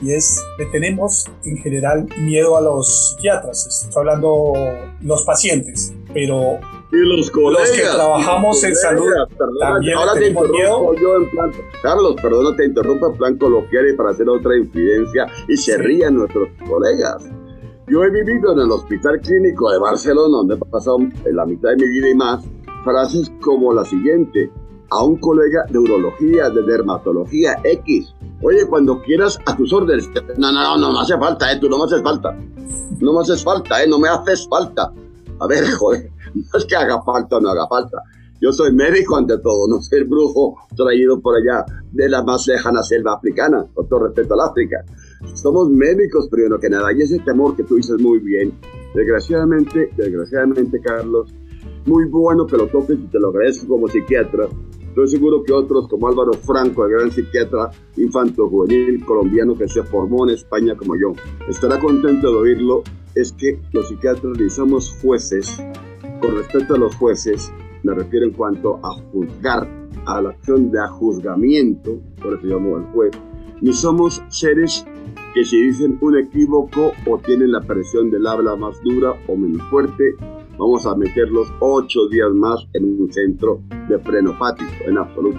[0.00, 4.52] y es que tenemos en general miedo a los psiquiatras, estoy hablando
[5.02, 6.58] los pacientes, pero
[6.90, 7.68] Y los colegas.
[7.68, 9.06] Los que trabajamos en salud.
[9.60, 11.52] también ahora te interrumpo yo en plan.
[11.82, 16.14] Carlos, perdona, te interrumpo en plan coloquial y para hacer otra incidencia y se rían
[16.14, 17.28] nuestros colegas.
[17.88, 20.98] Yo he vivido en el Hospital Clínico de Barcelona, donde he pasado
[21.32, 22.44] la mitad de mi vida y más,
[22.84, 24.50] frases como la siguiente,
[24.90, 28.14] a un colega de urología, de dermatología X.
[28.42, 30.08] Oye, cuando quieras, a tus órdenes.
[30.36, 31.58] No, no, no, no me hace falta, ¿eh?
[31.60, 32.36] Tú no me haces falta.
[33.00, 33.88] No me haces falta, ¿eh?
[33.88, 34.92] No me haces falta.
[35.40, 38.02] A ver, joder, no es que haga falta o no haga falta.
[38.40, 42.46] Yo soy médico ante todo, no soy el brujo traído por allá de la más
[42.46, 44.84] lejana selva africana, con todo respeto al África.
[45.34, 48.52] Somos médicos primero que nada, y ese temor que tú dices muy bien,
[48.94, 51.34] desgraciadamente, desgraciadamente, Carlos,
[51.86, 54.46] muy bueno que lo toques y te lo agradezco como psiquiatra,
[54.98, 59.84] Estoy seguro que otros, como Álvaro Franco, el gran psiquiatra infanto juvenil colombiano que se
[59.84, 61.12] formó en España como yo,
[61.48, 62.82] estará contento de oírlo.
[63.14, 65.62] Es que los psiquiatras somos jueces.
[66.20, 67.52] Con respecto a los jueces,
[67.84, 69.68] me refiero en cuanto a juzgar,
[70.04, 73.12] a la acción de ajuzgamiento, por eso llamo al juez,
[73.60, 74.84] ni somos seres
[75.32, 79.62] que si dicen un equívoco o tienen la presión del habla más dura o menos
[79.70, 80.16] fuerte,
[80.58, 85.38] vamos a meterlos ocho días más en un centro de frenopático, en absoluto.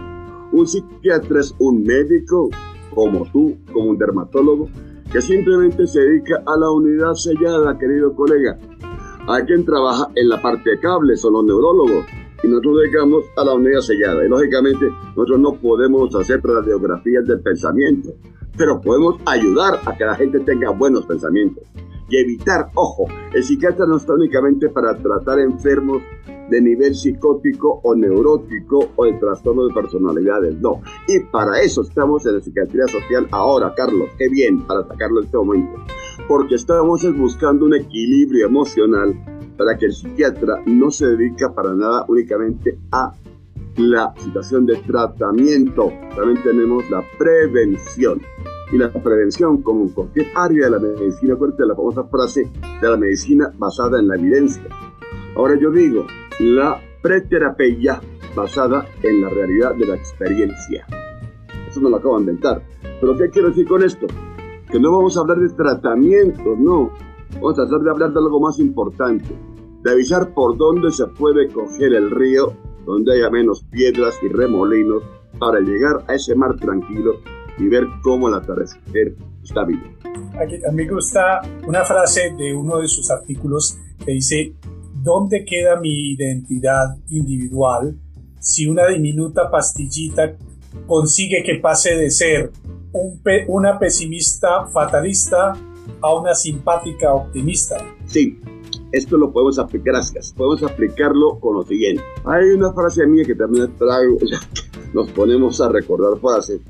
[0.51, 2.49] Un psiquiatra es un médico,
[2.95, 4.69] como tú, como un dermatólogo,
[5.11, 8.57] que simplemente se dedica a la unidad sellada, querido colega.
[9.27, 12.05] Hay quien trabaja en la parte de cables, son los neurólogos,
[12.41, 14.25] y nosotros dedicamos a la unidad sellada.
[14.25, 18.09] Y lógicamente nosotros no podemos hacer radiografías del pensamiento,
[18.57, 21.63] pero podemos ayudar a que la gente tenga buenos pensamientos
[22.09, 26.01] y evitar, ojo, el psiquiatra no está únicamente para tratar enfermos
[26.49, 30.81] de nivel psicótico o neurótico o de trastorno de personalidades, no.
[31.07, 35.25] Y para eso estamos en la psiquiatría social ahora, Carlos, qué bien para sacarlo en
[35.25, 35.79] este momento.
[36.27, 39.13] Porque estamos buscando un equilibrio emocional
[39.57, 43.13] para que el psiquiatra no se dedica para nada únicamente a
[43.77, 48.21] la situación de tratamiento, también tenemos la prevención
[48.71, 52.51] y la prevención como en cualquier área de la medicina, acuérdate la famosa frase
[52.81, 54.63] de la medicina basada en la evidencia.
[55.35, 56.05] Ahora yo digo,
[56.39, 57.99] la preterapia
[58.35, 60.85] basada en la realidad de la experiencia.
[61.67, 62.61] Eso me lo acabo de inventar.
[62.99, 64.07] Pero ¿qué quiero decir con esto?
[64.71, 66.91] Que no vamos a hablar de tratamiento, no.
[67.35, 69.35] Vamos a tratar de hablar de algo más importante,
[69.83, 72.53] de avisar por dónde se puede coger el río,
[72.85, 75.03] donde haya menos piedras y remolinos,
[75.39, 77.15] para llegar a ese mar tranquilo
[77.59, 79.83] y ver cómo el atardecer está vivo.
[80.07, 84.53] A mí me gusta una frase de uno de sus artículos que dice,
[85.03, 87.97] ¿dónde queda mi identidad individual
[88.39, 90.35] si una diminuta pastillita
[90.87, 92.51] consigue que pase de ser
[92.93, 95.53] un una pesimista fatalista
[96.01, 97.77] a una simpática optimista?
[98.05, 98.39] Sí,
[98.91, 100.33] esto lo podemos aplicar, gracias.
[100.35, 102.01] Podemos aplicarlo con lo siguiente.
[102.25, 104.17] Hay una frase mía que también traigo,
[104.93, 106.61] nos ponemos a recordar frases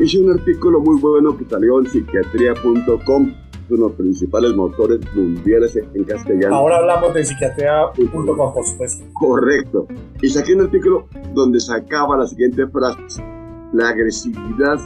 [0.00, 3.34] Hice un artículo muy bueno que salió en psiquiatría.com, uno
[3.68, 6.54] de los principales motores mundiales en castellano.
[6.54, 9.04] Ahora hablamos de psiquiatría.com, por supuesto.
[9.14, 9.88] Correcto.
[10.22, 13.24] Y saqué un artículo donde sacaba la siguiente frase.
[13.72, 14.78] La agresividad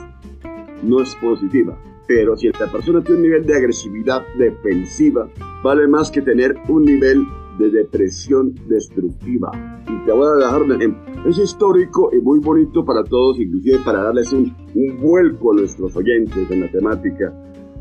[0.82, 5.28] no es positiva, pero si esta persona tiene un nivel de agresividad defensiva,
[5.62, 7.22] vale más que tener un nivel
[7.58, 9.50] de depresión destructiva.
[9.88, 11.02] Y te voy a dejar un ejemplo.
[11.28, 14.54] Es histórico y muy bonito para todos, inclusive para darles un,
[15.00, 17.32] vuelco a nuestros oyentes en la temática.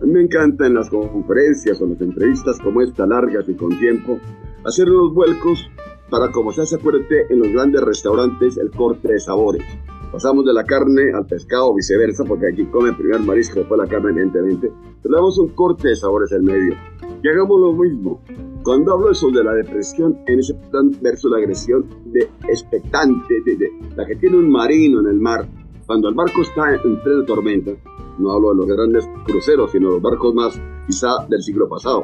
[0.02, 3.56] A mí me encanta en las conferencias o en las entrevistas como esta, largas y
[3.56, 4.20] con tiempo,
[4.66, 5.70] hacer unos vuelcos
[6.10, 9.64] para, como se hace fuerte en los grandes restaurantes, el corte de sabores.
[10.12, 13.80] Pasamos de la carne al pescado o viceversa, porque aquí come primero el marisco, después
[13.80, 14.70] la carne, evidentemente.
[15.02, 16.76] Pero damos un corte de sabores en medio.
[17.24, 18.22] Y hagamos lo mismo.
[18.64, 23.72] Cuando hablo eso de la depresión, en ese plan verso la agresión de expectante, de,
[23.96, 25.48] la que tiene un marino en el mar,
[25.88, 27.72] cuando el barco está en plena tormenta,
[28.20, 32.04] no hablo de los grandes cruceros, sino de los barcos más quizá del siglo pasado,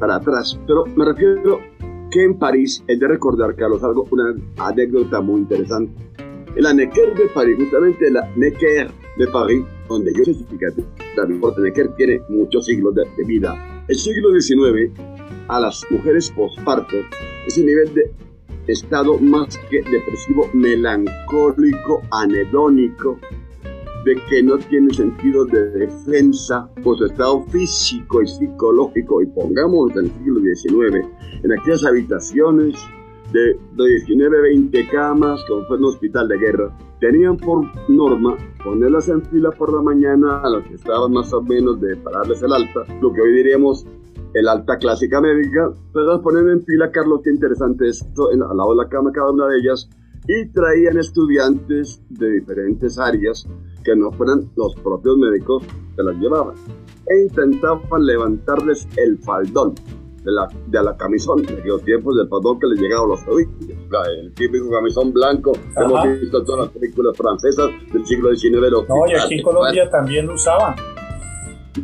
[0.00, 1.60] para atrás, pero me refiero
[2.10, 5.92] que en París, es de recordar, Carlos, algo, una anécdota muy interesante.
[6.56, 10.84] En la Necker de París, justamente la Necker de París, donde yo soy psiquiatra,
[11.40, 13.84] porque Necker tiene muchos siglos de, de vida.
[13.88, 14.92] El siglo XIX
[15.52, 16.96] a las mujeres posparto
[17.46, 18.10] ese nivel de
[18.66, 23.18] estado más que depresivo, melancólico, anedónico,
[24.04, 29.92] de que no tiene sentido de defensa por su estado físico y psicológico, y pongamos
[29.92, 31.06] en el siglo XIX,
[31.42, 32.74] en aquellas habitaciones
[33.32, 39.22] de, 19, 20 camas, como fue un hospital de guerra, tenían por norma ponerlas en
[39.22, 42.80] fila por la mañana a las que estaban más o menos de pararles el alta,
[43.00, 43.86] lo que hoy diríamos
[44.34, 48.82] el alta clásica médica, las ponen en fila, Carlos, qué interesante esto, al lado de
[48.82, 49.88] la cama cada una de ellas,
[50.26, 53.46] y traían estudiantes de diferentes áreas
[53.84, 55.64] que no fueran los propios médicos
[55.96, 56.54] que las llevaban.
[57.08, 59.74] E intentaban levantarles el faldón
[60.22, 63.24] de la, de la camisón, de aquellos tiempos del faldón que les llegaba a los
[63.24, 63.52] tobillos,
[64.16, 68.70] el típico camisón blanco que hemos visto en todas las películas francesas del siglo XIX.
[68.88, 70.76] No, y aquí en Colombia también lo usaban.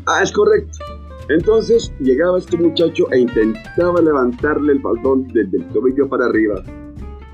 [0.06, 0.78] Ah, es correcto.
[1.28, 6.62] Entonces llegaba este muchacho e intentaba levantarle el faldón desde el tobillo para arriba.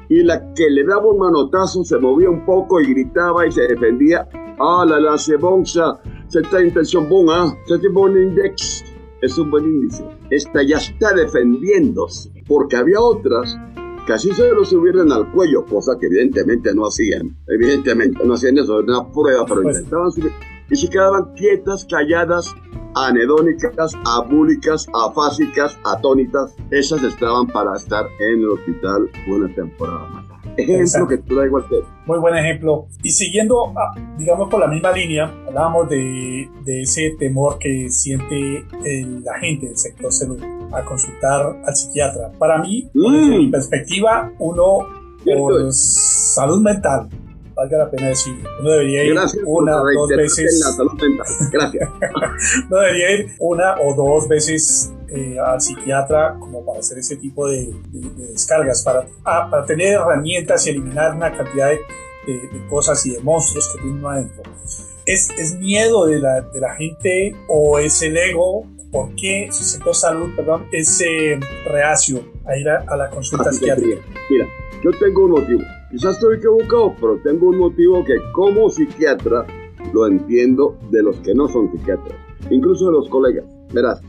[0.09, 3.67] Y la que le daba un manotazo se movía un poco y gritaba y se
[3.67, 4.29] defendía.
[4.59, 8.85] Ah, la la cebonza, esta intención buena, este buen index.
[9.23, 10.05] Es un buen índice.
[10.31, 12.31] Esta ya está defendiéndose.
[12.47, 13.57] Porque había otras
[14.07, 17.35] que así se lo subieran al cuello, cosa que evidentemente no hacían.
[17.49, 20.33] Evidentemente no hacían eso, era una prueba, pero intentaban subir
[20.71, 22.55] y se quedaban quietas, calladas,
[22.95, 26.55] anedónicas, abúlicas, afásicas, atónitas.
[26.71, 30.25] Esas estaban para estar en el hospital una temporada más.
[30.57, 32.87] Ejemplo que igual que Muy buen ejemplo.
[33.03, 38.65] Y siguiendo, ah, digamos, por la misma línea, hablábamos de, de ese temor que siente
[39.25, 40.41] la gente del sector salud
[40.73, 42.31] a consultar al psiquiatra.
[42.39, 43.51] Para mí, desde mi mm.
[43.51, 44.87] perspectiva, uno
[45.25, 47.09] por salud mental
[47.55, 48.35] valga la pena decir.
[48.61, 50.63] Uno debería ir una o dos veces.
[51.53, 51.89] Gracias.
[52.71, 57.49] no debería ir una o dos veces eh, al psiquiatra como para hacer ese tipo
[57.49, 57.73] de,
[58.33, 61.81] descargas, para, ah, para tener herramientas y eliminar una cantidad de,
[62.71, 64.43] cosas y de monstruos que tiene uno adentro.
[65.07, 68.67] ¿Es, ¿Es, miedo de la, de la gente o es el ego?
[68.91, 74.01] ¿Por qué su sector salud, perdón, es eh, reacio a ir a, la consulta psiquiátrica?
[74.31, 74.47] Mira,
[74.83, 75.61] yo tengo un motivo
[75.95, 79.47] Quizás estoy equivocado, pero tengo un motivo que como psiquiatra
[79.93, 82.19] lo entiendo de los que no son psiquiatras,
[82.51, 83.45] incluso de los colegas.
[83.73, 84.03] Verás,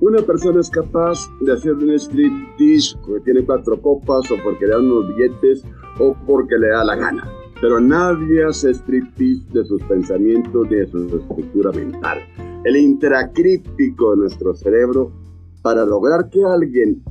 [0.00, 4.72] una persona es capaz de hacer un striptease porque tiene cuatro copas o porque le
[4.72, 5.64] dan unos billetes
[6.00, 7.30] o porque le da la gana.
[7.60, 12.18] Pero nadie hace striptease de sus pensamientos ni de su estructura mental.
[12.64, 15.12] El intracríptico de nuestro cerebro,
[15.62, 17.04] para lograr que alguien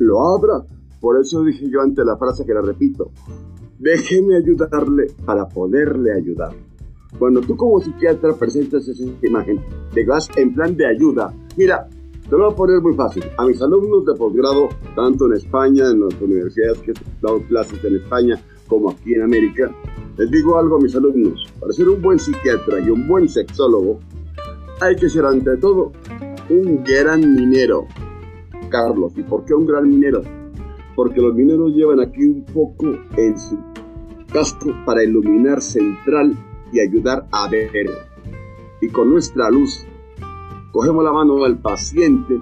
[0.00, 0.64] lo abra,
[1.00, 3.10] por eso dije yo ante la frase que la repito,
[3.78, 6.52] déjeme ayudarle para poderle ayudar.
[7.18, 9.60] Cuando tú como psiquiatra presentas esa imagen,
[9.94, 11.32] te vas en plan de ayuda.
[11.56, 11.88] Mira,
[12.28, 13.24] te lo voy a poner muy fácil.
[13.38, 17.82] A mis alumnos de posgrado, tanto en España, en las universidades que he dado clases
[17.82, 19.74] en España, como aquí en América,
[20.18, 21.46] les digo algo a mis alumnos.
[21.58, 24.00] Para ser un buen psiquiatra y un buen sexólogo,
[24.80, 25.92] hay que ser ante todo
[26.50, 27.86] un gran minero.
[28.68, 30.22] Carlos, ¿y por qué un gran minero?
[30.98, 33.56] Porque los mineros llevan aquí un poco en su
[34.32, 36.36] casco para iluminar central
[36.72, 37.70] y ayudar a ver.
[38.80, 39.86] Y con nuestra luz,
[40.72, 42.40] cogemos la mano del paciente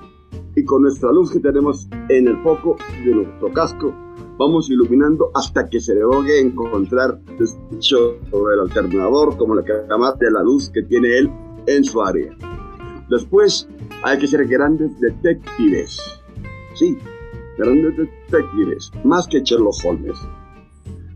[0.55, 3.95] y con nuestra luz que tenemos en el foco de nuestro casco,
[4.39, 10.71] vamos iluminando hasta que se logre encontrar el alternador como la cama de la luz
[10.71, 11.31] que tiene él
[11.67, 12.35] en su área.
[13.11, 13.69] Después
[14.03, 16.01] hay que ser grandes detectives.
[16.73, 16.97] Sí,
[17.59, 20.19] grandes detectives, más que Sherlock Holmes.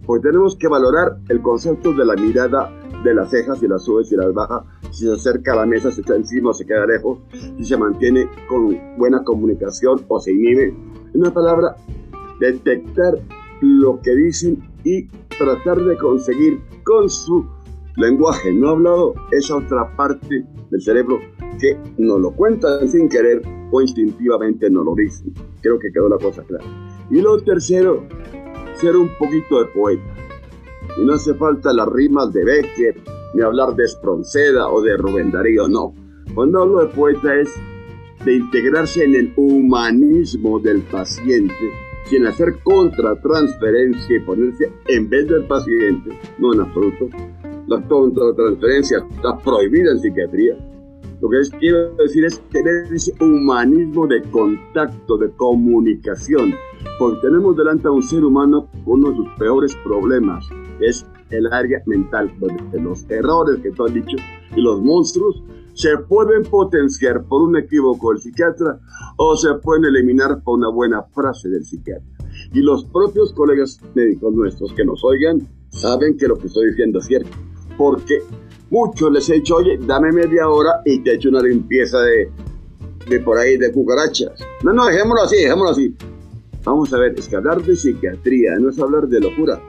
[0.07, 2.73] Porque tenemos que valorar el concepto de la mirada
[3.05, 5.91] de las cejas, y las sube, y las baja, si se acerca a la mesa,
[5.91, 7.19] si está encima o se queda lejos,
[7.57, 10.75] si se mantiene con buena comunicación o se inhibe.
[11.15, 11.77] En una palabra,
[12.39, 13.15] detectar
[13.61, 15.07] lo que dicen y
[15.39, 17.47] tratar de conseguir con su
[18.01, 21.19] lenguaje no hablado esa otra parte del cerebro
[21.61, 25.33] que nos lo cuentan sin querer o instintivamente no lo dicen.
[25.61, 26.65] Creo que quedó la cosa clara.
[27.11, 28.07] Y lo tercero,
[28.75, 30.15] ser un poquito de poeta.
[30.97, 32.97] Y no hace falta las rimas de Becker,
[33.35, 35.95] ni hablar de Espronceda o de Rubén Darío, no.
[36.35, 37.51] Cuando hablo de poeta es
[38.25, 41.55] de integrarse en el humanismo del paciente,
[42.07, 47.09] sin hacer contratransferencia y ponerse en vez del paciente, no en absoluto.
[47.71, 50.57] La contratransferencia está prohibida en psiquiatría
[51.21, 56.55] lo que quiero decir es tener ese humanismo de contacto, de comunicación,
[56.99, 60.47] porque tenemos delante a un ser humano con uno de sus peores problemas,
[60.81, 64.17] es el área mental, donde los errores que tú has dicho
[64.57, 65.43] y los monstruos
[65.75, 68.81] se pueden potenciar por un equívoco del psiquiatra
[69.19, 72.09] o se pueden eliminar por una buena frase del psiquiatra.
[72.55, 76.99] Y los propios colegas médicos nuestros que nos oigan saben que lo que estoy diciendo
[76.99, 77.31] es cierto,
[77.81, 78.19] porque
[78.71, 82.31] Muchos les he dicho, oye, dame media hora y te echo una limpieza de,
[83.09, 84.47] de por ahí, de cucarachas.
[84.63, 85.97] No, no, dejémoslo así, dejémoslo así.
[86.63, 89.61] Vamos a ver, es que hablar de psiquiatría no es hablar de locura.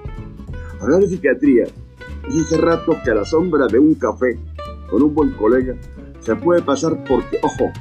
[0.81, 4.37] Hablar de psiquiatría es ese rato que a la sombra de un café
[4.87, 5.75] con un buen colega
[6.19, 7.71] se puede pasar porque, ojo,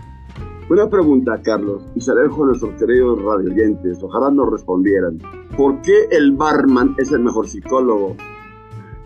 [0.71, 5.19] Una pregunta, Carlos, y se la dejo a nuestros queridos radioyentes, ojalá nos respondieran.
[5.57, 8.17] ¿Por qué el barman es el mejor psicólogo?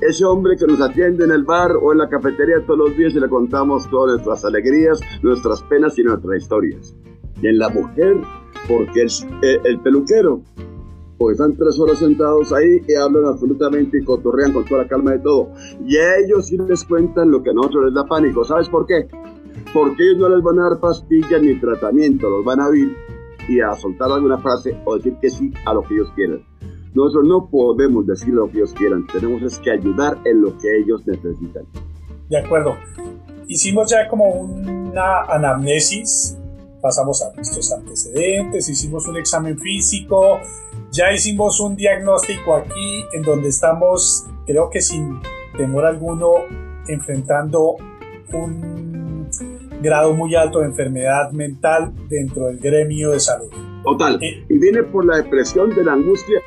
[0.07, 3.15] Ese hombre que nos atiende en el bar o en la cafetería todos los días
[3.15, 6.95] y le contamos todas nuestras alegrías, nuestras penas y nuestras historias.
[7.41, 8.21] Y en la mujer,
[8.69, 10.43] porque es eh, el peluquero,
[11.17, 15.13] porque están tres horas sentados ahí y hablan absolutamente y cotorrean con toda la calma
[15.13, 15.49] de todo.
[15.87, 18.45] Y a ellos sí les cuentan lo que a nosotros les da pánico.
[18.45, 19.09] ¿Sabes por qué?
[19.73, 22.95] Porque ellos no les van a dar pastillas ni tratamiento, los van a oír
[23.49, 26.43] y a soltar alguna frase o decir que sí a lo que ellos quieran.
[26.95, 30.79] Nosotros no podemos decir lo que ellos quieran, tenemos es que ayudar en lo que
[30.79, 31.65] ellos necesitan.
[32.29, 32.77] De acuerdo.
[33.49, 36.39] Hicimos ya como una anamnesis,
[36.81, 40.39] pasamos a nuestros antecedentes, hicimos un examen físico,
[40.91, 45.19] ya hicimos un diagnóstico aquí en donde estamos, creo que sin
[45.57, 46.31] temor alguno,
[46.89, 47.77] enfrentando
[48.33, 49.29] un
[49.83, 53.51] grado muy alto de enfermedad mental dentro del gremio de salud.
[53.83, 54.19] Total.
[54.23, 56.41] Eh, y viene por la depresión de la angustia.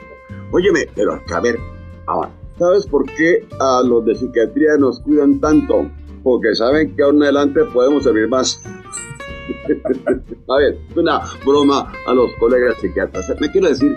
[0.52, 1.58] Óyeme, pero a ver,
[2.06, 5.90] ahora, ¿sabes por qué a los de psiquiatría nos cuidan tanto?
[6.24, 8.62] Porque saben que aún adelante podemos servir más.
[10.48, 13.34] a ver, una broma a los colegas psiquiatras.
[13.40, 13.96] Me quiero decir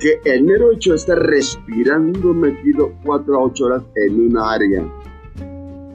[0.00, 4.86] que el mero hecho de estar respirando metido 4 a 8 horas en una área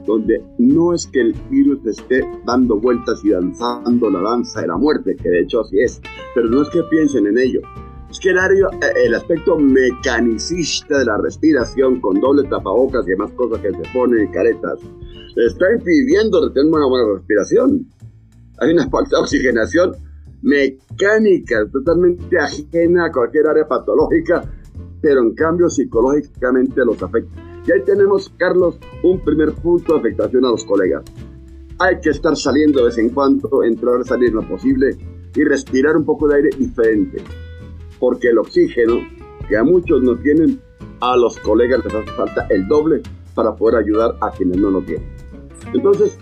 [0.10, 4.78] donde no es que el virus esté dando vueltas y danzando la danza de la
[4.78, 6.02] muerte, que de hecho así es,
[6.34, 7.62] pero no es que piensen en ello.
[8.10, 13.32] Es que el, área, el aspecto mecanicista de la respiración con doble tapabocas y demás
[13.34, 14.80] cosas que se ponen en caretas,
[15.36, 17.88] está impidiendo tener una buena respiración.
[18.60, 19.96] Hay una falta de oxigenación
[20.42, 24.44] mecánica, totalmente ajena a cualquier área patológica,
[25.02, 27.50] pero en cambio psicológicamente los afecta.
[27.68, 31.04] Y ahí tenemos, Carlos, un primer punto de afectación a los colegas.
[31.78, 34.98] Hay que estar saliendo de vez en cuando, entrar, salir lo posible
[35.36, 37.24] y respirar un poco de aire diferente.
[38.00, 39.00] Porque el oxígeno,
[39.48, 40.62] que a muchos no tienen,
[41.02, 43.02] a los colegas les hace falta el doble
[43.36, 45.08] para poder ayudar a quienes no lo tienen.
[45.74, 46.18] Entonces,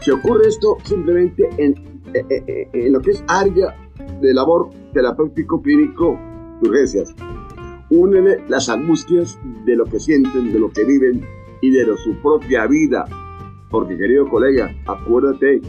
[0.00, 3.74] se ocurre esto simplemente en eh, eh, eh, en lo que es área
[4.20, 6.18] de labor terapéutico clínico
[6.60, 7.14] urgencias.
[7.88, 11.22] Únele las angustias de lo que sienten, de lo que viven
[11.62, 13.06] y de su propia vida.
[13.70, 15.62] Porque querido colega, acuérdate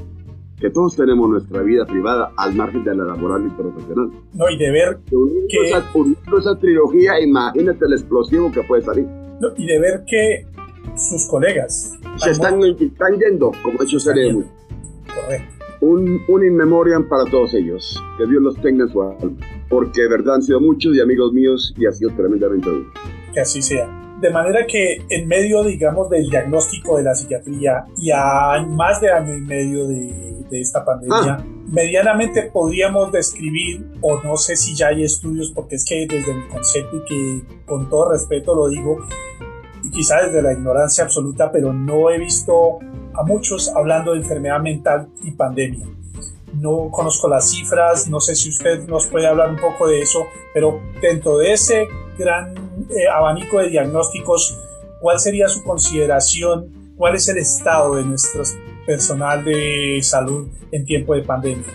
[0.64, 4.11] que todos tenemos nuestra vida privada al margen de la laboral y profesional.
[4.34, 4.97] No, y de ver
[5.49, 5.68] que...
[5.68, 5.84] Esa,
[6.39, 9.05] esa trilogía, imagínate el explosivo que puede salir.
[9.41, 10.47] No, y de ver que
[10.95, 11.99] sus colegas...
[12.16, 18.01] Se están, están yendo, como hecho sería Correcto un, un in memoriam para todos ellos.
[18.18, 19.36] Que Dios los tenga en su alma.
[19.68, 22.89] Porque de verdad han sido muchos y amigos míos y ha sido tremendamente duro.
[23.34, 24.02] Que así sea.
[24.24, 29.11] De manera que en medio, digamos, del diagnóstico de la psiquiatría y a más de
[29.11, 31.45] año y medio de, de esta pandemia, ah.
[31.67, 36.47] medianamente podríamos describir, o no sé si ya hay estudios, porque es que desde mi
[36.47, 39.05] concepto y que con todo respeto lo digo,
[39.84, 42.80] y quizá desde la ignorancia absoluta, pero no he visto
[43.13, 45.86] a muchos hablando de enfermedad mental y pandemia.
[46.53, 50.27] No conozco las cifras, no sé si usted nos puede hablar un poco de eso,
[50.53, 51.87] pero dentro de ese
[52.17, 52.53] gran
[52.89, 54.59] eh, abanico de diagnósticos,
[55.01, 56.93] ¿cuál sería su consideración?
[56.95, 58.43] ¿Cuál es el estado de nuestro
[58.85, 61.65] personal de salud en tiempo de pandemia?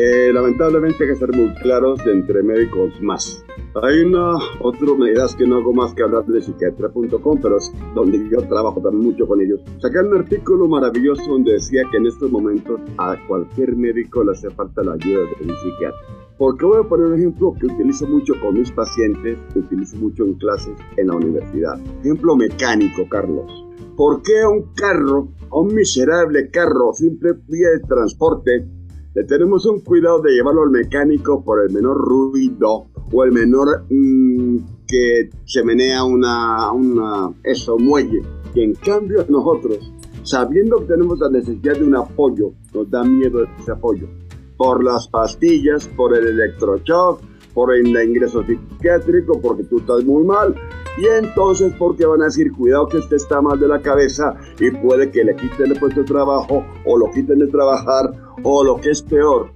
[0.00, 3.44] Eh, lamentablemente hay que ser muy claros entre médicos más.
[3.82, 8.28] Hay una otra medidas que no hago más que hablar de psiquiatra.com, pero es donde
[8.30, 9.60] yo trabajo también mucho con ellos.
[9.82, 14.50] Sacar un artículo maravilloso donde decía que en estos momentos a cualquier médico le hace
[14.50, 15.98] falta la ayuda de un psiquiatra.
[16.38, 20.22] Porque voy a poner un ejemplo que utilizo mucho con mis pacientes, que utilizo mucho
[20.22, 21.76] en clases en la universidad.
[22.02, 23.66] Ejemplo mecánico, Carlos.
[23.96, 28.77] ¿Por qué a un carro, a un miserable carro, simple vía de transporte,
[29.14, 33.84] le tenemos un cuidado de llevarlo al mecánico por el menor ruido o el menor
[33.88, 38.22] mm, que se menea una, una, eso, muelle.
[38.54, 39.92] Y en cambio nosotros,
[40.22, 44.08] sabiendo que tenemos la necesidad de un apoyo, nos da miedo ese apoyo.
[44.56, 47.20] Por las pastillas, por el electroshock,
[47.54, 50.54] por el ingreso psiquiátrico, porque tú estás muy mal.
[50.98, 54.70] Y entonces porque van a decir, cuidado que usted está mal de la cabeza y
[54.70, 58.10] puede que le quiten el puesto de trabajo o lo quiten de trabajar
[58.42, 59.52] o lo que es peor,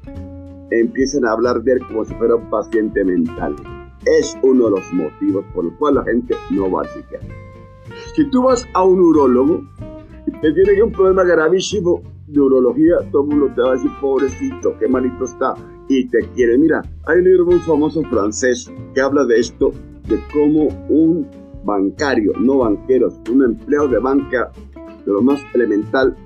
[0.71, 3.57] empiecen a hablar de él como si fuera un paciente mental.
[4.05, 7.35] Es uno de los motivos por los cuales la gente no va a psiquiatra.
[8.15, 9.63] Si tú vas a un urólogo
[10.27, 13.91] y te tiene un problema gravísimo de urología, todo el mundo te va a decir,
[14.01, 15.55] pobrecito, qué malito está,
[15.89, 16.57] y te quiere.
[16.57, 19.73] Mira, hay un libro muy famoso francés que habla de esto,
[20.09, 21.27] de cómo un
[21.65, 24.51] bancario, no banqueros, un empleado de banca
[25.05, 26.17] de lo más elemental,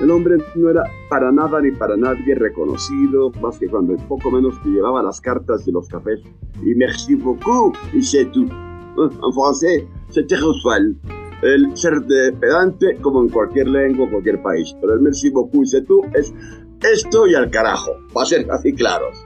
[0.00, 4.58] El hombre no era para nada ni para nadie reconocido, más que cuando poco menos
[4.58, 6.20] que llevaba las cartas de los cafés.
[6.62, 8.50] Y merci beaucoup, y c'est tout.
[8.96, 10.96] En francés, c'était usual.
[11.42, 14.74] El ser de pedante, como en cualquier lengua, cualquier país.
[14.80, 16.34] Pero el merci beaucoup, y c'est tout es
[16.80, 19.16] esto y al carajo, para ser así claros.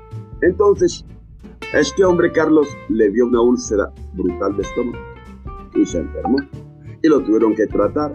[0.43, 1.05] Entonces,
[1.73, 4.99] este hombre, Carlos, le dio una úlcera brutal de estómago
[5.75, 6.39] y se enfermó.
[7.03, 8.13] Y lo tuvieron que tratar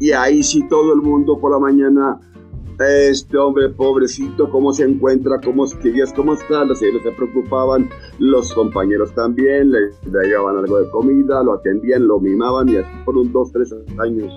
[0.00, 2.20] y ahí sí todo el mundo por la mañana,
[2.78, 8.52] este hombre pobrecito, cómo se encuentra, cómo días, cómo está, los señores se preocupaban, los
[8.52, 9.90] compañeros también, le
[10.22, 14.32] llevaban algo de comida, lo atendían, lo mimaban y así por un dos, tres años.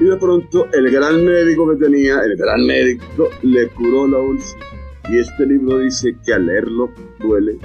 [0.00, 4.71] Y de pronto el gran médico que tenía, el gran médico, le curó la úlcera.
[5.08, 6.90] Y este libro dice que al leerlo
[7.20, 7.58] duele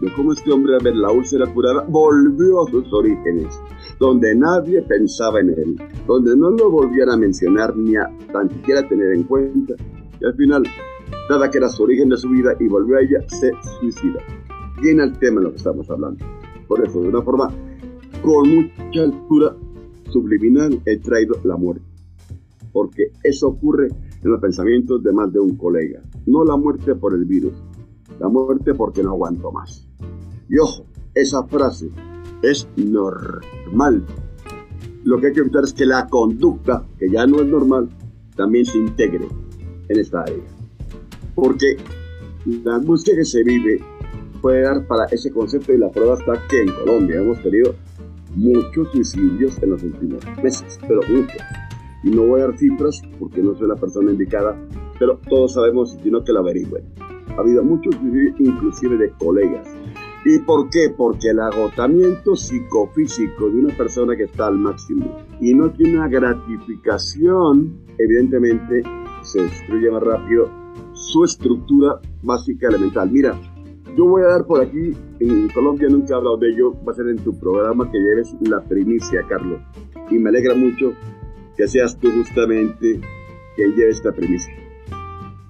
[0.00, 3.60] de cómo este hombre, a ver la úlcera curada, volvió a sus orígenes
[3.98, 5.76] donde nadie pensaba en él,
[6.06, 9.74] donde no lo volvían a mencionar ni a tan siquiera tener en cuenta.
[10.20, 10.64] Y al final,
[11.30, 14.20] nada que era su origen de su vida y volvió a ella, se suicida.
[14.80, 16.24] Viene el tema de lo que estamos hablando.
[16.66, 17.52] Por eso, de una forma
[18.22, 19.56] con mucha altura
[20.10, 21.84] subliminal, he traído la muerte.
[22.72, 26.02] Porque eso ocurre en los pensamientos de más de un colega.
[26.26, 27.54] No la muerte por el virus,
[28.18, 29.88] la muerte porque no aguanto más.
[30.48, 31.90] Y ojo, esa frase
[32.42, 34.04] es normal.
[35.04, 37.88] Lo que hay que evitar es que la conducta, que ya no es normal,
[38.36, 39.28] también se integre
[39.88, 40.42] en esta área.
[41.34, 41.76] Porque
[42.64, 43.80] la angustia que se vive
[44.40, 47.74] puede dar para ese concepto y la prueba está que en Colombia hemos tenido
[48.34, 51.40] muchos suicidios en los últimos meses, pero muchos.
[52.02, 54.56] Y no voy a dar cifras porque no soy la persona indicada,
[54.98, 56.84] pero todos sabemos, sino que la averigüen.
[57.36, 57.94] Ha habido muchos
[58.38, 59.68] inclusive de colegas,
[60.26, 60.88] ¿Y por qué?
[60.96, 66.08] Porque el agotamiento psicofísico de una persona que está al máximo y no tiene una
[66.08, 68.82] gratificación, evidentemente
[69.20, 70.48] se destruye más rápido
[70.94, 73.10] su estructura básica elemental.
[73.10, 73.38] Mira,
[73.98, 76.94] yo voy a dar por aquí, en Colombia nunca he hablado de ello, va a
[76.94, 79.60] ser en tu programa que lleves la primicia, Carlos.
[80.10, 80.94] Y me alegra mucho
[81.54, 82.98] que seas tú justamente
[83.56, 84.63] quien lleve esta primicia.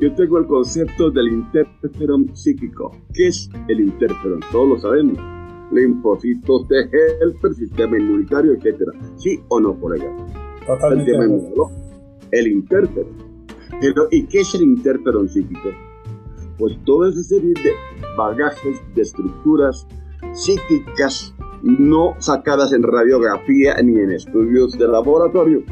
[0.05, 2.95] Yo tengo el concepto del interferón psíquico.
[3.15, 4.41] ¿Qué es el interferón?
[4.53, 5.17] Todos lo sabemos.
[5.73, 6.91] Linfocitos de
[7.23, 8.83] helper, sistema inmunitario, etc.
[9.17, 10.15] ¿Sí o no, por allá?
[10.67, 11.11] Totalmente.
[11.11, 11.71] El, tema
[12.33, 13.15] el interferón.
[13.81, 15.71] Pero, ¿y qué es el interferón psíquico?
[16.59, 17.73] Pues toda esa serie de
[18.15, 19.87] bagajes, de estructuras
[20.35, 25.63] psíquicas no sacadas en radiografía ni en estudios de laboratorio,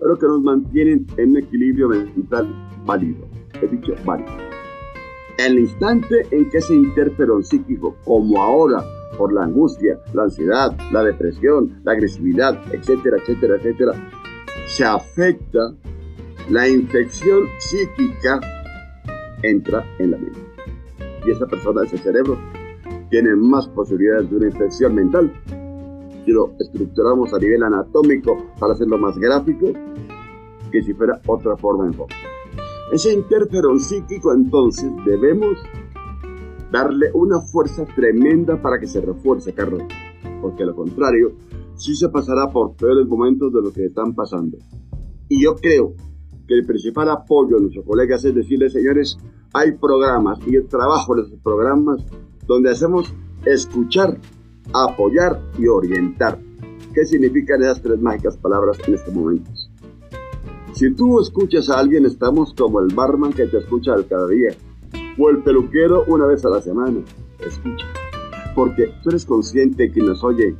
[0.00, 2.48] pero que nos mantienen en equilibrio mental
[2.86, 3.31] válido
[3.62, 3.94] he dicho.
[5.38, 8.84] En el instante en que ese interferón psíquico, como ahora,
[9.16, 13.92] por la angustia, la ansiedad, la depresión, la agresividad, etcétera, etcétera, etcétera,
[14.66, 15.74] se afecta,
[16.50, 18.40] la infección psíquica
[19.42, 20.40] entra en la mente.
[21.26, 22.38] Y esa persona, ese cerebro,
[23.10, 25.32] tiene más posibilidades de una infección mental.
[26.24, 29.72] Si lo estructuramos a nivel anatómico para hacerlo más gráfico,
[30.70, 32.14] que si fuera otra forma de enfoque.
[32.92, 35.56] Ese interferón psíquico entonces debemos
[36.70, 39.84] darle una fuerza tremenda para que se refuerce, Carlos,
[40.42, 41.32] porque lo contrario,
[41.74, 44.58] sí se pasará por peores momentos de lo que están pasando.
[45.26, 45.94] Y yo creo
[46.46, 49.16] que el principal apoyo a nuestros colegas es decirles, señores,
[49.54, 52.04] hay programas y el trabajo de esos programas
[52.46, 53.14] donde hacemos
[53.46, 54.18] escuchar,
[54.74, 56.38] apoyar y orientar.
[56.92, 59.50] ¿Qué significan esas tres mágicas palabras en este momento?
[60.72, 64.54] Si tú escuchas a alguien, estamos como el barman que te escucha cada día,
[65.18, 67.00] o el peluquero una vez a la semana.
[67.38, 67.86] Escucha,
[68.54, 70.56] porque tú eres consciente que nos oye,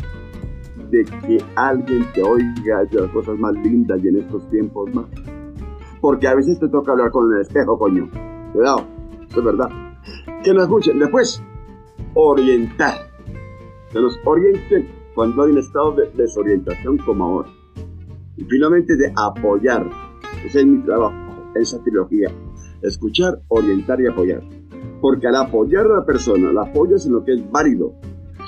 [0.90, 5.06] de que alguien te oiga de las cosas más lindas y en estos tiempos más.
[6.00, 8.10] Porque a veces te toca hablar con el espejo, coño.
[8.52, 8.84] Cuidado,
[9.28, 9.70] eso es verdad.
[10.44, 10.98] Que nos escuchen.
[10.98, 11.42] Después,
[12.14, 13.10] orientar.
[13.90, 17.48] Que nos orienten cuando hay un estado de desorientación como ahora.
[18.36, 19.88] Y finalmente de apoyar.
[20.44, 22.30] Ese es mi trabajo, esa trilogía.
[22.82, 24.42] Escuchar, orientar y apoyar.
[25.00, 27.94] Porque al apoyar a la persona, la apoyas en lo que es válido,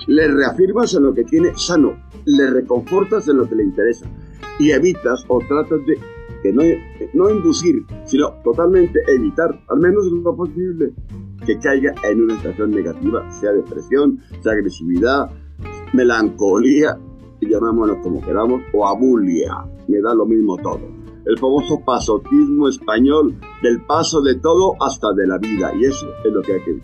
[0.06, 4.06] le reafirmas en lo que tiene sano, le reconfortas en lo que le interesa.
[4.58, 5.98] Y evitas o tratas de
[6.42, 6.62] que no,
[7.14, 10.92] no inducir, sino totalmente evitar, al menos lo posible,
[11.46, 15.30] que caiga en una situación negativa, sea depresión, sea agresividad,
[15.92, 16.98] melancolía,
[17.40, 23.84] llamémoslo como queramos, o abulia, me da lo mismo todo el famoso pasotismo español, del
[23.86, 25.72] paso de todo hasta de la vida.
[25.78, 26.78] Y eso es lo que hay que.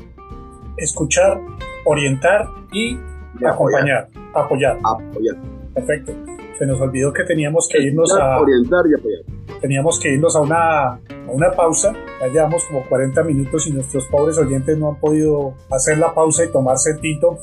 [0.79, 1.41] Escuchar,
[1.85, 2.97] orientar y,
[3.45, 4.79] acompañar, apoyar.
[4.83, 5.37] Apoyar.
[5.75, 6.13] Perfecto.
[6.59, 8.41] Se nos olvidó que teníamos que irnos a...
[8.41, 9.61] Orientar y apoyar.
[9.61, 11.93] Teníamos que irnos a una, a una pausa.
[12.21, 16.45] Ya llevamos como 40 minutos y nuestros pobres oyentes no han podido hacer la pausa
[16.45, 17.39] y tomarse el tito.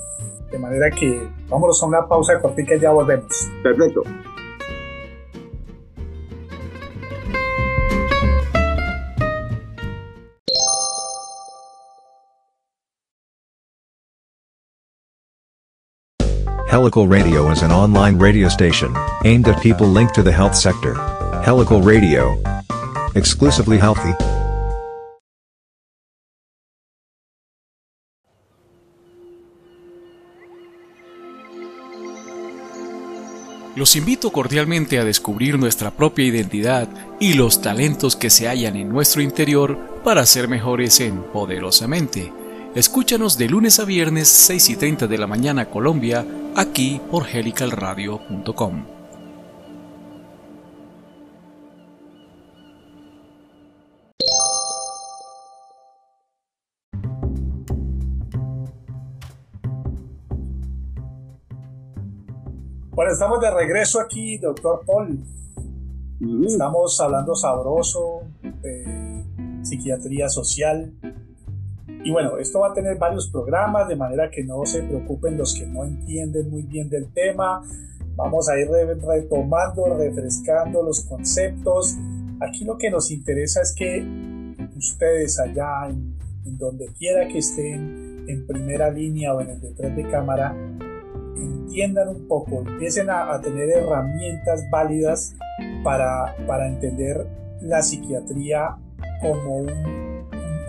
[0.52, 3.50] De manera que vámonos a una pausa cortica y ya volvemos.
[3.62, 4.02] Perfecto.
[16.70, 18.94] Helical Radio is an online radio station
[19.24, 20.96] aimed at people linked to the health sector.
[21.42, 22.38] Helical Radio.
[23.16, 24.14] Exclusively healthy.
[33.78, 36.90] Los invito cordialmente a descubrir nuestra propia identidad
[37.22, 42.34] y los talentos que se hallan en nuestro interior para ser mejores en Poderosamente.
[42.78, 46.24] Escúchanos de lunes a viernes 6 y 30 de la mañana Colombia,
[46.56, 48.86] aquí por helicalradio.com.
[62.92, 65.24] Bueno, estamos de regreso aquí, doctor Paul.
[66.46, 68.22] Estamos hablando sabroso
[68.62, 69.26] de
[69.64, 70.94] psiquiatría social.
[72.08, 75.54] Y bueno, esto va a tener varios programas, de manera que no se preocupen los
[75.54, 77.62] que no entienden muy bien del tema.
[78.16, 81.98] Vamos a ir retomando, refrescando los conceptos.
[82.40, 84.06] Aquí lo que nos interesa es que
[84.78, 86.16] ustedes allá, en,
[86.58, 90.56] donde quiera que estén, en primera línea o en el detrás de cámara,
[91.36, 95.36] entiendan un poco, empiecen a, tener herramientas válidas
[95.84, 97.28] para, para, entender
[97.60, 98.78] la psiquiatría
[99.22, 100.07] como un,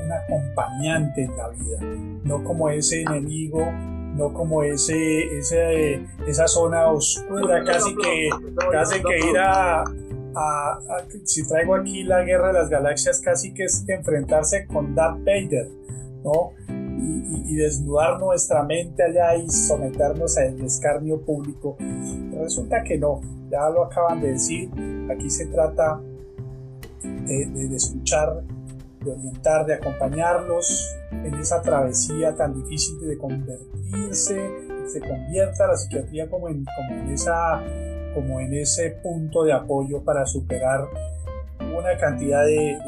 [0.09, 1.81] un, acompañante en la vida,
[2.25, 3.71] no como ese enemigo,
[4.17, 8.31] no como ese, ese esa zona oscura, casi que,
[8.71, 9.85] casi que ir a,
[10.35, 10.81] a,
[11.25, 15.69] si traigo aquí la guerra de las galaxias, casi que es enfrentarse con Darth Vader,
[16.25, 16.53] ¿no?
[17.49, 21.77] y, desnudar nuestra mente allá y someternos al escarnio público.
[22.41, 24.71] Resulta que no, ya lo acaban de decir,
[25.11, 26.01] aquí se trata
[27.03, 28.43] de, escuchar,
[29.05, 35.77] de orientar, de acompañarlos en esa travesía tan difícil de convertirse, que se convierta la
[35.77, 37.63] psiquiatría como en, como en, esa,
[38.15, 40.89] como en ese punto de apoyo para superar
[41.61, 42.79] una cantidad de,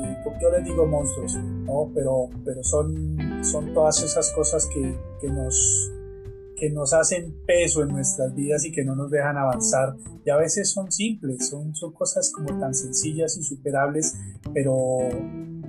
[0.40, 1.90] yo les digo monstruos, ¿no?
[1.94, 5.90] pero, pero son, son todas esas cosas que, que, nos,
[6.56, 9.96] que nos hacen peso en nuestras vidas y que no nos dejan avanzar.
[10.24, 14.16] Y a veces son simples, son, son cosas como tan sencillas y superables,
[14.54, 15.08] pero,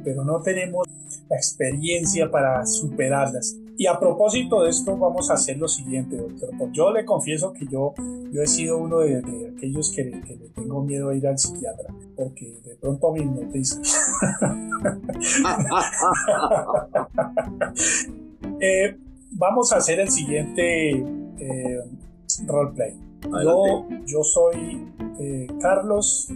[0.04, 0.88] pero no tenemos
[1.30, 3.56] la experiencia para superarlas.
[3.78, 6.50] Y a propósito de esto, vamos a hacer lo siguiente, doctor.
[6.58, 7.94] Pues yo le confieso que yo,
[8.32, 12.60] yo he sido uno de, aquellos que, le tengo miedo a ir al psiquiatra, porque
[12.64, 13.82] de pronto me hipnotiza.
[18.64, 18.96] Eh,
[19.32, 21.80] vamos a hacer el siguiente eh,
[22.46, 22.96] roleplay.
[23.44, 24.88] Yo, yo soy
[25.20, 26.32] eh, Carlos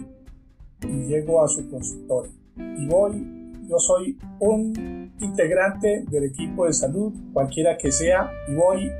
[0.82, 7.12] y llego a su consultorio y voy yo soy un integrante del equipo de salud,
[7.32, 8.90] cualquiera que sea, y voy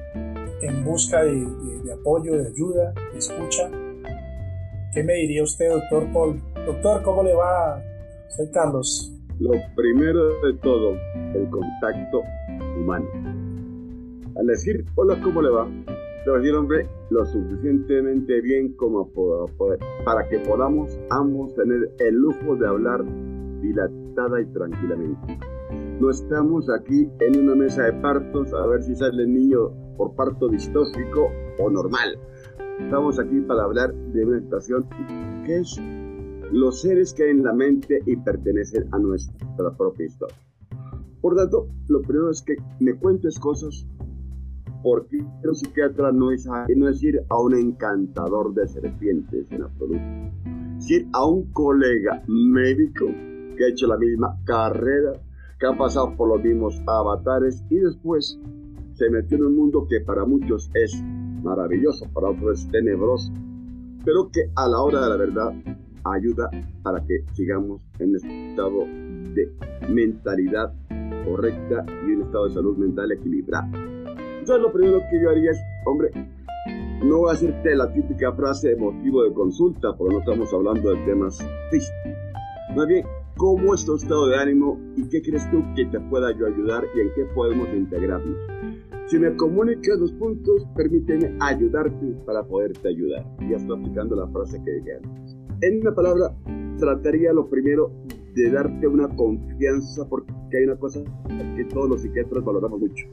[0.62, 3.70] en busca de, apoyo, de ayuda, de escucha.
[4.92, 6.42] ¿Qué me diría usted, doctor Paul?
[6.66, 7.82] Doctor, ¿cómo le va?
[8.28, 9.12] Soy Carlos.
[9.38, 10.96] Lo primero de todo,
[11.34, 12.22] el contacto
[12.80, 13.06] humano.
[14.36, 15.64] Al decir, hola, ¿cómo le va?
[15.64, 19.08] A decir, hombre, lo suficientemente bien como
[20.04, 23.04] para que podamos ambos tener el lujo de hablar
[24.16, 25.38] dilatada y tranquilamente.
[26.00, 30.14] No estamos aquí en una mesa de partos a ver si sale el niño por
[30.14, 32.18] parto distóxico o normal.
[32.80, 34.86] Estamos aquí para hablar de una situación
[35.46, 35.80] que es
[36.52, 40.36] los seres que hay en la mente y pertenecen a nuestra propia historia.
[41.20, 43.86] Por tanto, lo primero es que me cuentes cosas
[44.82, 46.46] porque un psiquiatra no es,
[46.76, 50.04] no es ir a un encantador de serpientes en absoluto.
[50.78, 53.06] Es ir a un colega médico
[53.56, 55.12] que ha hecho la misma carrera,
[55.58, 58.38] que ha pasado por los mismos avatares y después
[58.94, 61.02] se metió en un mundo que para muchos es
[61.42, 63.32] maravilloso, para otros es tenebroso,
[64.04, 65.54] pero que a la hora de la verdad
[66.04, 66.50] ayuda
[66.82, 68.80] para que sigamos en un estado
[69.34, 69.52] de
[69.88, 70.72] mentalidad
[71.24, 73.66] correcta y un estado de salud mental equilibrado.
[74.38, 76.10] Entonces lo primero que yo haría es, hombre,
[77.04, 80.94] no voy a hacerte la típica frase de motivo de consulta, porque no estamos hablando
[80.94, 81.38] de temas
[81.70, 82.12] físicos.
[82.74, 83.04] Más bien,
[83.36, 86.84] cómo es tu estado de ánimo y qué crees tú que te pueda yo ayudar
[86.94, 88.36] y en qué podemos integrarnos.
[89.06, 93.24] Si me comunicas los puntos, permíteme ayudarte para poderte ayudar.
[93.48, 95.36] Ya estoy aplicando la frase que dije antes.
[95.60, 96.34] En una palabra,
[96.78, 97.92] trataría lo primero
[98.34, 101.00] de darte una confianza porque hay una cosa
[101.56, 103.06] que todos los psiquiatras valoramos mucho.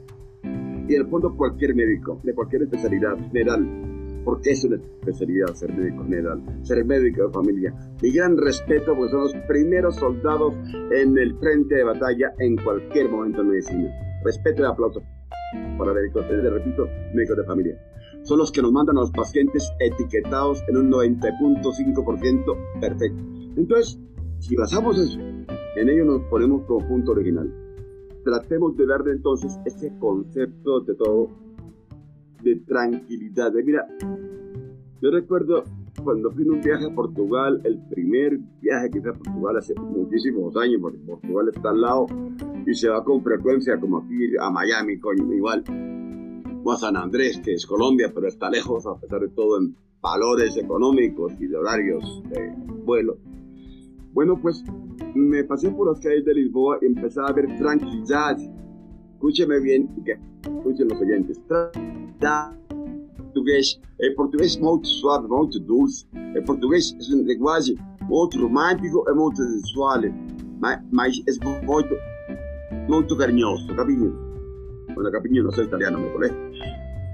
[0.88, 3.93] Y en el fondo cualquier médico, de cualquier especialidad general,
[4.24, 7.74] porque es una especialidad ser médico general, ser médico de familia.
[8.02, 10.54] Mi gran respeto porque son los primeros soldados
[10.92, 13.90] en el frente de batalla en cualquier momento en medicina.
[14.24, 15.02] Respeto y aplauso
[15.78, 17.78] para médicos, le repito, médicos de familia.
[18.22, 23.22] Son los que nos mandan a los pacientes etiquetados en un 90.5% perfecto.
[23.56, 24.00] Entonces,
[24.38, 27.52] si basamos eso, en ello nos ponemos como punto original.
[28.24, 31.28] Tratemos de darle entonces ese concepto de todo
[32.44, 33.52] de tranquilidad.
[33.64, 33.86] mira,
[35.00, 35.64] yo recuerdo
[36.02, 39.74] cuando fui en un viaje a Portugal, el primer viaje que hice a Portugal hace
[39.74, 42.06] muchísimos años, porque Portugal está al lado
[42.66, 45.64] y se va con frecuencia, como aquí a Miami, coño, igual,
[46.64, 49.76] o a San Andrés, que es Colombia, pero está lejos, a pesar de todo, en
[50.00, 52.52] valores económicos y de horarios de
[52.84, 53.18] vuelo.
[54.12, 54.62] Bueno, pues
[55.14, 58.36] me pasé por las calles de Lisboa y empecé a ver tranquilidad.
[59.24, 61.40] Escúcheme bien, que escuchen los oyentes.
[61.48, 62.52] Tranquilidad
[63.16, 63.80] português.
[63.98, 66.06] É português muito suave, muito doce.
[66.34, 70.02] É português é uma linguagem muito romântico e muito sensual,
[70.60, 71.94] mas, mas é muito,
[72.86, 74.14] muito carinhoso, capinho.
[74.94, 76.30] Bueno, capinho no soy italiano, me colé.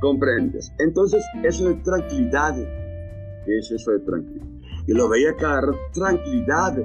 [0.00, 0.72] ¿Comprendes?
[0.80, 2.56] Entonces, eso de tranquilidad.
[3.46, 4.48] ¿Qué es eso de tranquilidad?
[4.88, 6.76] Y lo veía cada tranquilidad.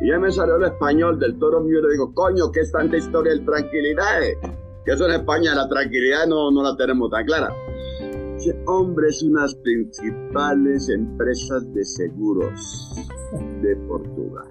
[0.00, 2.72] Y ya me salió el español del toro mío y le digo, coño, ¿qué es
[2.72, 4.20] tanta historia de tranquilidad?
[4.84, 7.52] Que eso en España la tranquilidad no, no la tenemos tan clara.
[8.36, 12.94] Ese hombre es unas principales empresas de seguros
[13.62, 14.46] de Portugal.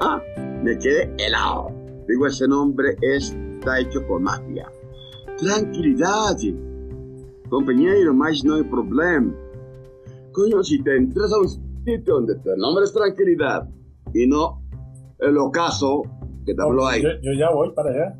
[0.00, 0.20] Ah,
[0.62, 1.68] me quedé helado.
[2.08, 4.70] Digo, ese nombre está hecho con magia.
[5.36, 6.36] Tranquilidad,
[7.50, 9.34] compañero, más no hay problema.
[10.32, 13.68] Coño, si te entras a un sitio donde tu nombre es tranquilidad
[14.14, 14.65] y no
[15.20, 16.02] el ocaso
[16.44, 17.02] que te habló ahí.
[17.02, 18.16] Yo, ya voy para allá.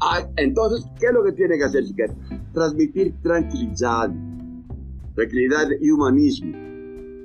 [0.00, 2.14] Ah, entonces, ¿qué es lo que tiene que hacer, chiquete?
[2.54, 4.10] transmitir tranquilidad,
[5.14, 6.52] tranquilidad y humanismo.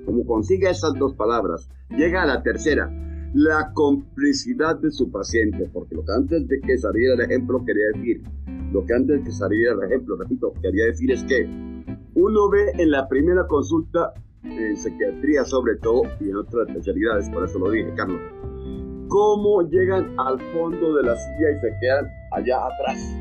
[0.06, 2.92] Como consiga esas dos palabras, llega a la tercera,
[3.34, 7.86] la complicidad de su paciente, porque lo que antes de que saliera el ejemplo quería
[7.94, 8.24] decir,
[8.74, 11.48] lo que antes de que saliera el ejemplo, repito, quería decir es que
[12.16, 14.14] uno ve en la primera consulta,
[14.44, 18.20] en psiquiatría sobre todo, y en otras especialidades, por eso lo dije, Carlos,
[19.10, 23.20] cómo llegan al fondo de la silla y se quedan allá atrás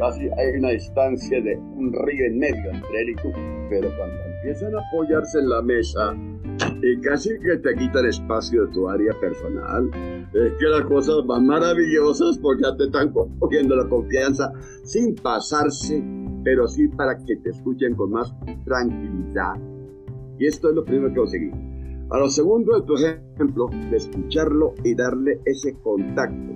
[0.00, 3.30] casi hay una distancia de un río en medio entre él y tú.
[3.68, 6.16] Pero cuando empiezan a apoyarse en la mesa
[6.82, 9.90] y casi que te quitan espacio de tu área personal,
[10.32, 14.52] es que las cosas van maravillosas porque ya te están cogiendo la confianza
[14.84, 16.02] sin pasarse,
[16.42, 19.54] pero sí para que te escuchen con más tranquilidad.
[20.38, 21.69] Y esto es lo primero que conseguí.
[22.10, 26.52] A lo segundo de tu ejemplo, de escucharlo y darle ese contacto.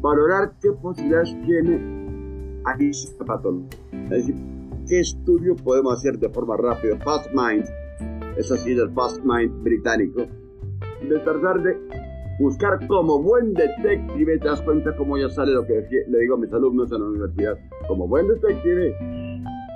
[0.00, 2.00] Valorar qué posibilidades tiene
[2.64, 4.34] ahí Es decir,
[4.88, 6.96] ¿qué estudio podemos hacer de forma rápida?
[7.04, 7.66] Fast Mind,
[8.38, 11.76] es así el Fast Mind británico, de tratar de
[12.40, 16.38] buscar como buen detective, te das cuenta cómo ya sale lo que le digo a
[16.38, 18.96] mis alumnos en la universidad, como buen detective,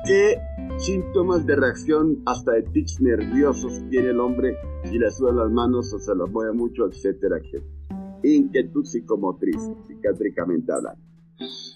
[0.06, 0.38] qué
[0.78, 5.92] síntomas de reacción hasta de tics nerviosos tiene el hombre si le sudan las manos
[5.92, 8.18] o se los mueve mucho, etcétera, etcétera.
[8.22, 11.02] Inquietud psicomotriz, psiquiátricamente hablando.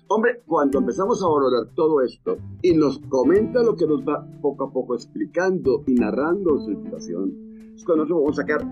[0.09, 4.65] Hombre, cuando empezamos a valorar todo esto y nos comenta lo que nos va poco
[4.65, 7.35] a poco explicando y narrando su situación,
[7.75, 8.65] es cuando nosotros vamos a sacar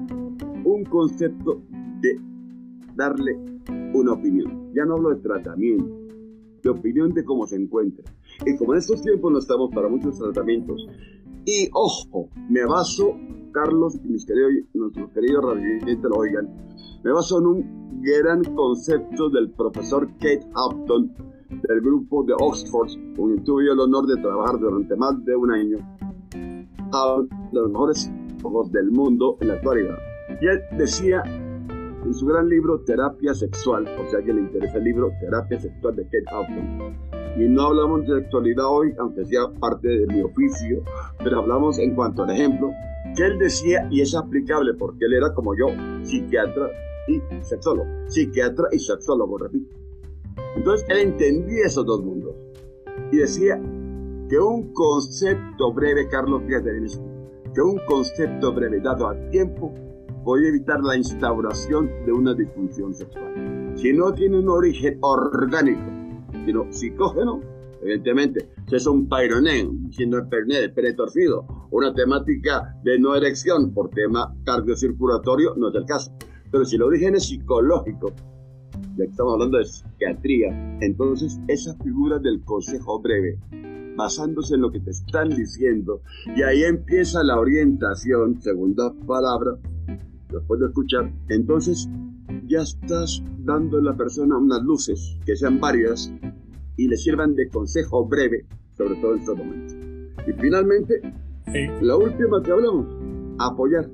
[0.64, 1.62] un concepto
[2.00, 2.20] de
[2.94, 3.38] darle
[3.94, 4.72] una opinión.
[4.74, 5.86] Ya no hablo de tratamiento,
[6.62, 8.04] de opinión de cómo se encuentra.
[8.44, 10.86] Y como en estos tiempos no estamos para muchos tratamientos,
[11.44, 13.16] y ojo, me baso,
[13.52, 16.48] Carlos y mis queridos, nuestros queridos radioyentes lo oigan,
[17.04, 21.14] me baso en un gran concepto del profesor Kate Upton
[21.48, 25.52] del grupo de Oxford, con quien tuve el honor de trabajar durante más de un
[25.52, 25.78] año,
[26.92, 27.22] a
[27.52, 28.10] los mejores
[28.42, 29.96] ojos del mundo en la actualidad.
[30.40, 34.84] Y él decía en su gran libro Terapia Sexual, o sea que le interesa el
[34.84, 36.96] libro Terapia Sexual de Kate Upton.
[37.36, 40.82] Y no hablamos de sexualidad hoy, aunque sea parte de mi oficio,
[41.22, 42.70] pero hablamos en cuanto al ejemplo
[43.14, 45.66] que él decía, y es aplicable porque él era como yo,
[46.02, 46.70] psiquiatra
[47.08, 47.88] y sexólogo.
[48.06, 49.76] Psiquiatra y sexólogo, repito.
[50.56, 52.34] Entonces él entendía esos dos mundos
[53.12, 53.60] y decía
[54.28, 56.70] que un concepto breve, Carlos, fíjate
[57.54, 59.72] que un concepto breve dado a tiempo
[60.24, 63.72] puede evitar la instauración de una disfunción sexual.
[63.76, 65.95] Si no tiene un origen orgánico,
[66.46, 67.40] sino psicógeno,
[67.82, 68.48] evidentemente.
[68.68, 73.74] Si es un paironé, siendo el perné, el pene torcido, una temática de no erección
[73.74, 76.12] por tema cardiocirculatorio, no es el caso.
[76.50, 78.12] Pero si lo origen es psicológico,
[78.96, 83.38] ya que estamos hablando de psiquiatría, entonces esa figura del consejo breve,
[83.96, 86.02] basándose en lo que te están diciendo,
[86.36, 89.52] y ahí empieza la orientación, segunda palabra,
[90.30, 91.88] después de escuchar, entonces
[92.46, 96.12] ya estás dando a la persona unas luces, que sean varias,
[96.76, 99.76] y le sirvan de consejo breve, sobre todo en estos momentos.
[100.26, 101.00] Y finalmente,
[101.80, 102.86] la última que hablamos,
[103.38, 103.88] apoyar.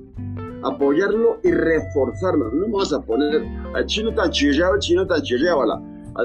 [0.63, 2.49] Apoyarlo y reforzarlo.
[2.51, 3.43] No vamos a poner
[3.75, 5.81] al chino tan chillado, chino tan chillado,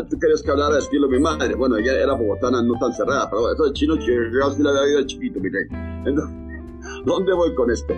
[0.09, 1.55] Tú querías que hablara de estilo mi madre.
[1.57, 4.83] Bueno, ella era bogotana, no tan cerrada, pero eso de chino chillado sí la había
[4.83, 5.67] oído chiquito, mi rey.
[6.07, 6.37] Entonces,
[7.05, 7.95] ¿dónde voy con esto?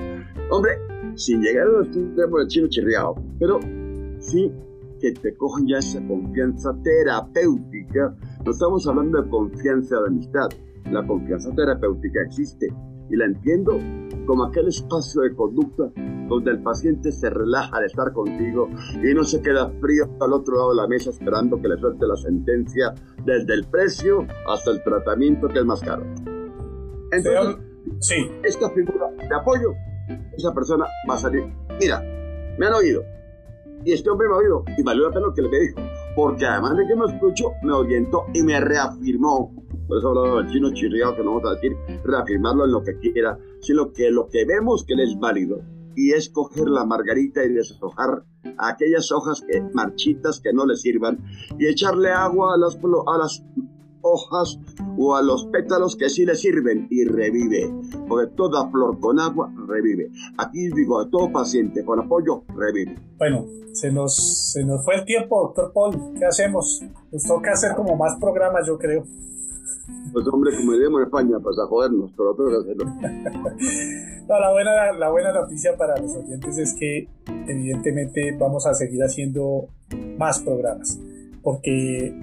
[0.51, 0.78] Hombre,
[1.14, 3.61] sin llegar a los extremo del chino chirriado, pero
[4.21, 4.53] sí
[5.01, 8.14] que te cojan ya esa confianza terapéutica.
[8.45, 10.49] No estamos hablando de confianza de amistad.
[10.91, 12.68] La confianza terapéutica existe
[13.11, 13.79] y la entiendo
[14.27, 15.91] como aquel espacio de conducta
[16.29, 18.68] donde el paciente se relaja de estar contigo
[19.03, 22.07] y no se queda frío al otro lado de la mesa esperando que le suelte
[22.07, 22.95] la sentencia
[23.25, 26.05] desde el precio hasta el tratamiento que es más caro.
[27.11, 27.57] Entonces,
[27.99, 28.31] sí.
[28.45, 29.73] esta figura de apoyo,
[30.37, 31.43] esa persona va a salir,
[31.81, 32.01] mira,
[32.57, 33.03] me han oído,
[33.85, 35.81] y este hombre me oído y valió la pena lo que le dijo,
[36.14, 39.55] porque además de que me escuchó, me orientó y me reafirmó.
[39.89, 42.99] Por eso hablado del chino chirriado, que no vamos a decir reafirmarlo en lo que
[42.99, 45.62] quiera, sino que lo que vemos que él es válido
[45.97, 48.24] y es coger la margarita y deshojar
[48.59, 51.18] aquellas hojas que, marchitas que no le sirvan
[51.59, 52.59] y echarle agua a
[53.18, 53.43] las
[54.03, 54.59] hojas
[54.98, 57.72] o a los pétalos que sí le sirven y revive.
[58.09, 60.11] Porque toda flor con agua revive.
[60.38, 62.96] Aquí digo a todo paciente con apoyo revive.
[63.18, 66.14] Bueno, se nos, se nos fue el tiempo, doctor Paul.
[66.18, 66.82] ¿Qué hacemos?
[67.12, 69.05] Nos toca hacer como más programas, yo creo.
[70.12, 72.30] Pues hombre, como diríamos en España, pues a jodernos, pero
[72.61, 72.84] hacerlo.
[74.28, 79.03] no, la buena, la buena noticia para los oyentes es que evidentemente vamos a seguir
[79.03, 79.68] haciendo
[80.18, 80.98] más programas,
[81.42, 82.14] porque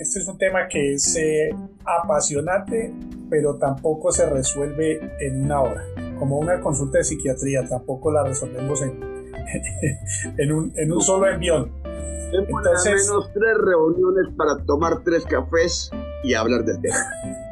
[0.00, 1.50] este es un tema que es eh,
[1.84, 2.92] apasionante,
[3.28, 5.84] pero tampoco se resuelve en una hora.
[6.18, 8.98] Como una consulta de psiquiatría, tampoco la resolvemos en,
[10.38, 11.70] en, un, en un solo envión.
[12.32, 15.90] Entonces, menos tres reuniones para tomar tres cafés
[16.22, 16.96] y hablar del tema.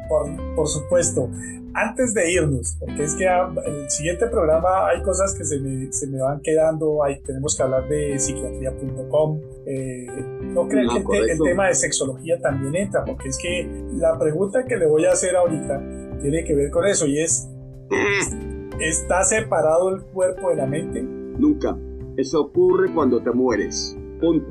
[0.07, 1.29] Por, por supuesto.
[1.75, 5.93] Antes de irnos, porque es que en el siguiente programa hay cosas que se me,
[5.93, 9.39] se me van quedando, hay, tenemos que hablar de psiquiatría.com.
[9.71, 10.07] Eh,
[10.41, 14.65] no creo ah, que el, tema de sexología también entra, porque es que la pregunta
[14.65, 15.79] que le voy a hacer ahorita
[16.23, 17.47] tiene que ver con eso y es,
[18.79, 21.03] ¿está separado el cuerpo de la mente?
[21.03, 21.77] Nunca.
[22.17, 23.95] Eso ocurre cuando te mueres.
[24.19, 24.47] Punto.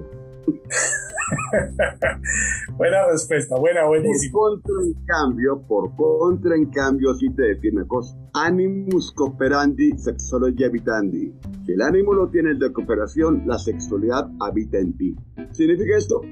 [2.76, 4.32] buena respuesta, buena, buenísima.
[4.32, 8.16] Por contra, en cambio, por contra, en cambio, sí te define cosa.
[8.34, 11.34] Animus cooperandi, sexologia habitandi.
[11.68, 15.14] Si el ánimo lo tiene el de cooperación, la sexualidad habita en ti.
[15.50, 16.22] ¿Significa esto?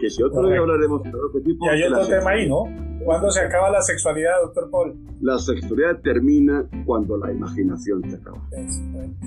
[0.00, 1.66] Que si otro día hablaremos de otro tipo...
[1.66, 2.64] Y hay otro tema ahí, ¿no?
[3.04, 4.96] ¿Cuándo se acaba la sexualidad, doctor Paul?
[5.20, 8.40] La sexualidad termina cuando la imaginación se acaba.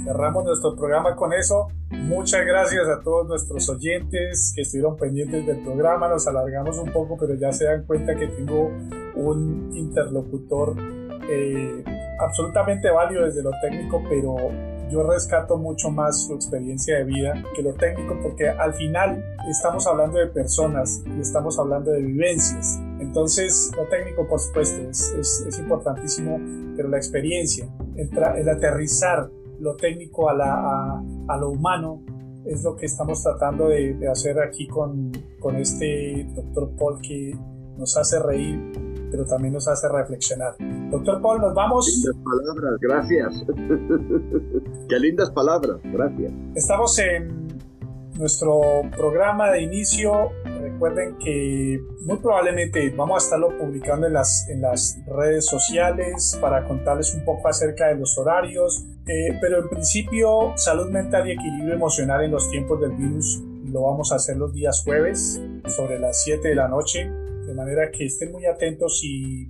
[0.03, 1.67] cerramos nuestro programa con eso.
[1.91, 6.09] Muchas gracias a todos nuestros oyentes que estuvieron pendientes del programa.
[6.09, 8.71] Nos alargamos un poco, pero ya se dan cuenta que tengo
[9.13, 10.75] un interlocutor
[11.29, 11.83] eh,
[12.19, 14.35] absolutamente válido desde lo técnico, pero
[14.89, 19.87] yo rescato mucho más su experiencia de vida que lo técnico porque al final estamos
[19.87, 22.79] hablando de personas y estamos hablando de vivencias.
[22.99, 25.13] Entonces, lo técnico, por supuesto, es,
[25.47, 26.39] es, importantísimo,
[26.75, 29.29] pero la experiencia, el, aterrizar
[29.59, 32.03] lo técnico a, la, a, lo humano
[32.45, 37.35] es lo que estamos tratando de, de hacer aquí con, con este doctor Paul que
[37.77, 40.55] nos hace reír pero también nos hace reflexionar.
[40.91, 41.87] Doctor Paul, nos vamos.
[41.87, 43.45] Lindas palabras, gracias.
[44.89, 46.33] Qué lindas palabras, gracias.
[46.53, 47.47] Estamos en
[48.17, 48.59] nuestro
[48.91, 50.31] programa de inicio.
[50.43, 56.67] Recuerden que muy probablemente vamos a estarlo publicando en las, en las redes sociales para
[56.67, 58.85] contarles un poco acerca de los horarios.
[59.07, 63.41] Eh, pero en principio, salud mental y equilibrio emocional en los tiempos del virus
[63.71, 67.09] lo vamos a hacer los días jueves sobre las 7 de la noche
[67.45, 69.47] de manera que estén muy atentos y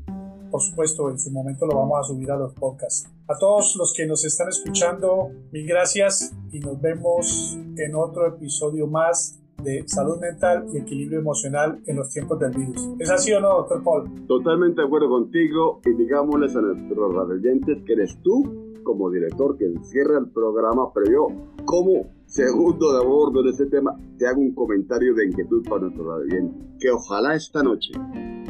[0.51, 3.09] por supuesto en su momento lo vamos a subir a los podcasts.
[3.27, 8.87] A todos los que nos están escuchando, mil gracias y nos vemos en otro episodio
[8.87, 12.87] más de salud mental y equilibrio emocional en los tiempos del virus.
[12.99, 14.27] ¿Es así o no, doctor Paul?
[14.27, 18.43] Totalmente de acuerdo contigo y digámosles a nuestros radioyentes que eres tú
[18.83, 21.27] como director que cierra el programa, pero yo
[21.65, 26.17] como segundo de bordo de este tema te hago un comentario de inquietud para nuestro
[26.17, 26.55] radioyente.
[26.79, 27.91] Que ojalá esta noche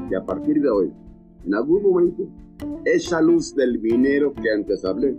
[0.10, 0.94] que a partir de hoy,
[1.46, 2.28] en algún momento,
[2.86, 5.18] esa luz del minero que antes hablé,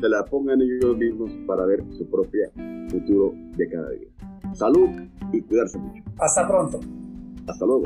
[0.00, 2.50] se la pongan ellos mismos para ver su propio
[2.88, 4.08] futuro de cada día.
[4.52, 4.88] Salud
[5.32, 6.02] y cuidarse mucho.
[6.18, 6.80] Hasta pronto.
[7.46, 7.84] Hasta luego.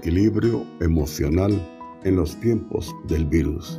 [0.00, 1.52] Equilibrio emocional
[2.04, 3.78] en los tiempos del virus.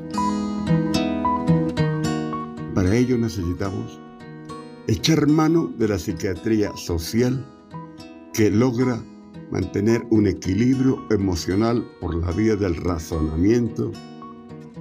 [2.75, 3.99] Para ello necesitamos
[4.87, 7.43] echar mano de la psiquiatría social
[8.33, 9.03] que logra
[9.49, 13.91] mantener un equilibrio emocional por la vía del razonamiento,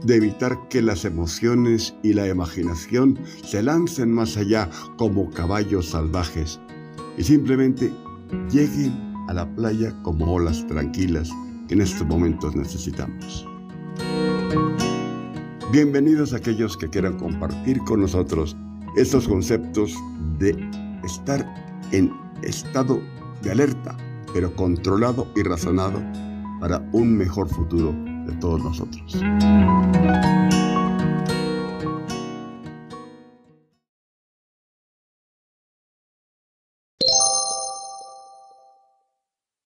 [0.05, 4.69] de evitar que las emociones y la imaginación se lancen más allá
[4.99, 6.61] como caballos salvajes
[7.17, 7.91] y simplemente
[8.51, 11.31] lleguen a la playa como olas tranquilas
[11.69, 13.47] que en estos momentos necesitamos.
[15.71, 18.57] Bienvenidos a aquellos que quieran compartir con nosotros
[18.97, 19.95] estos conceptos
[20.41, 20.51] de
[21.05, 21.47] estar
[21.93, 22.13] en
[22.43, 23.01] estado
[23.43, 23.97] de alerta,
[24.35, 26.03] pero controlado y razonado
[26.59, 27.95] para un mejor futuro
[28.27, 29.21] de todos nosotros.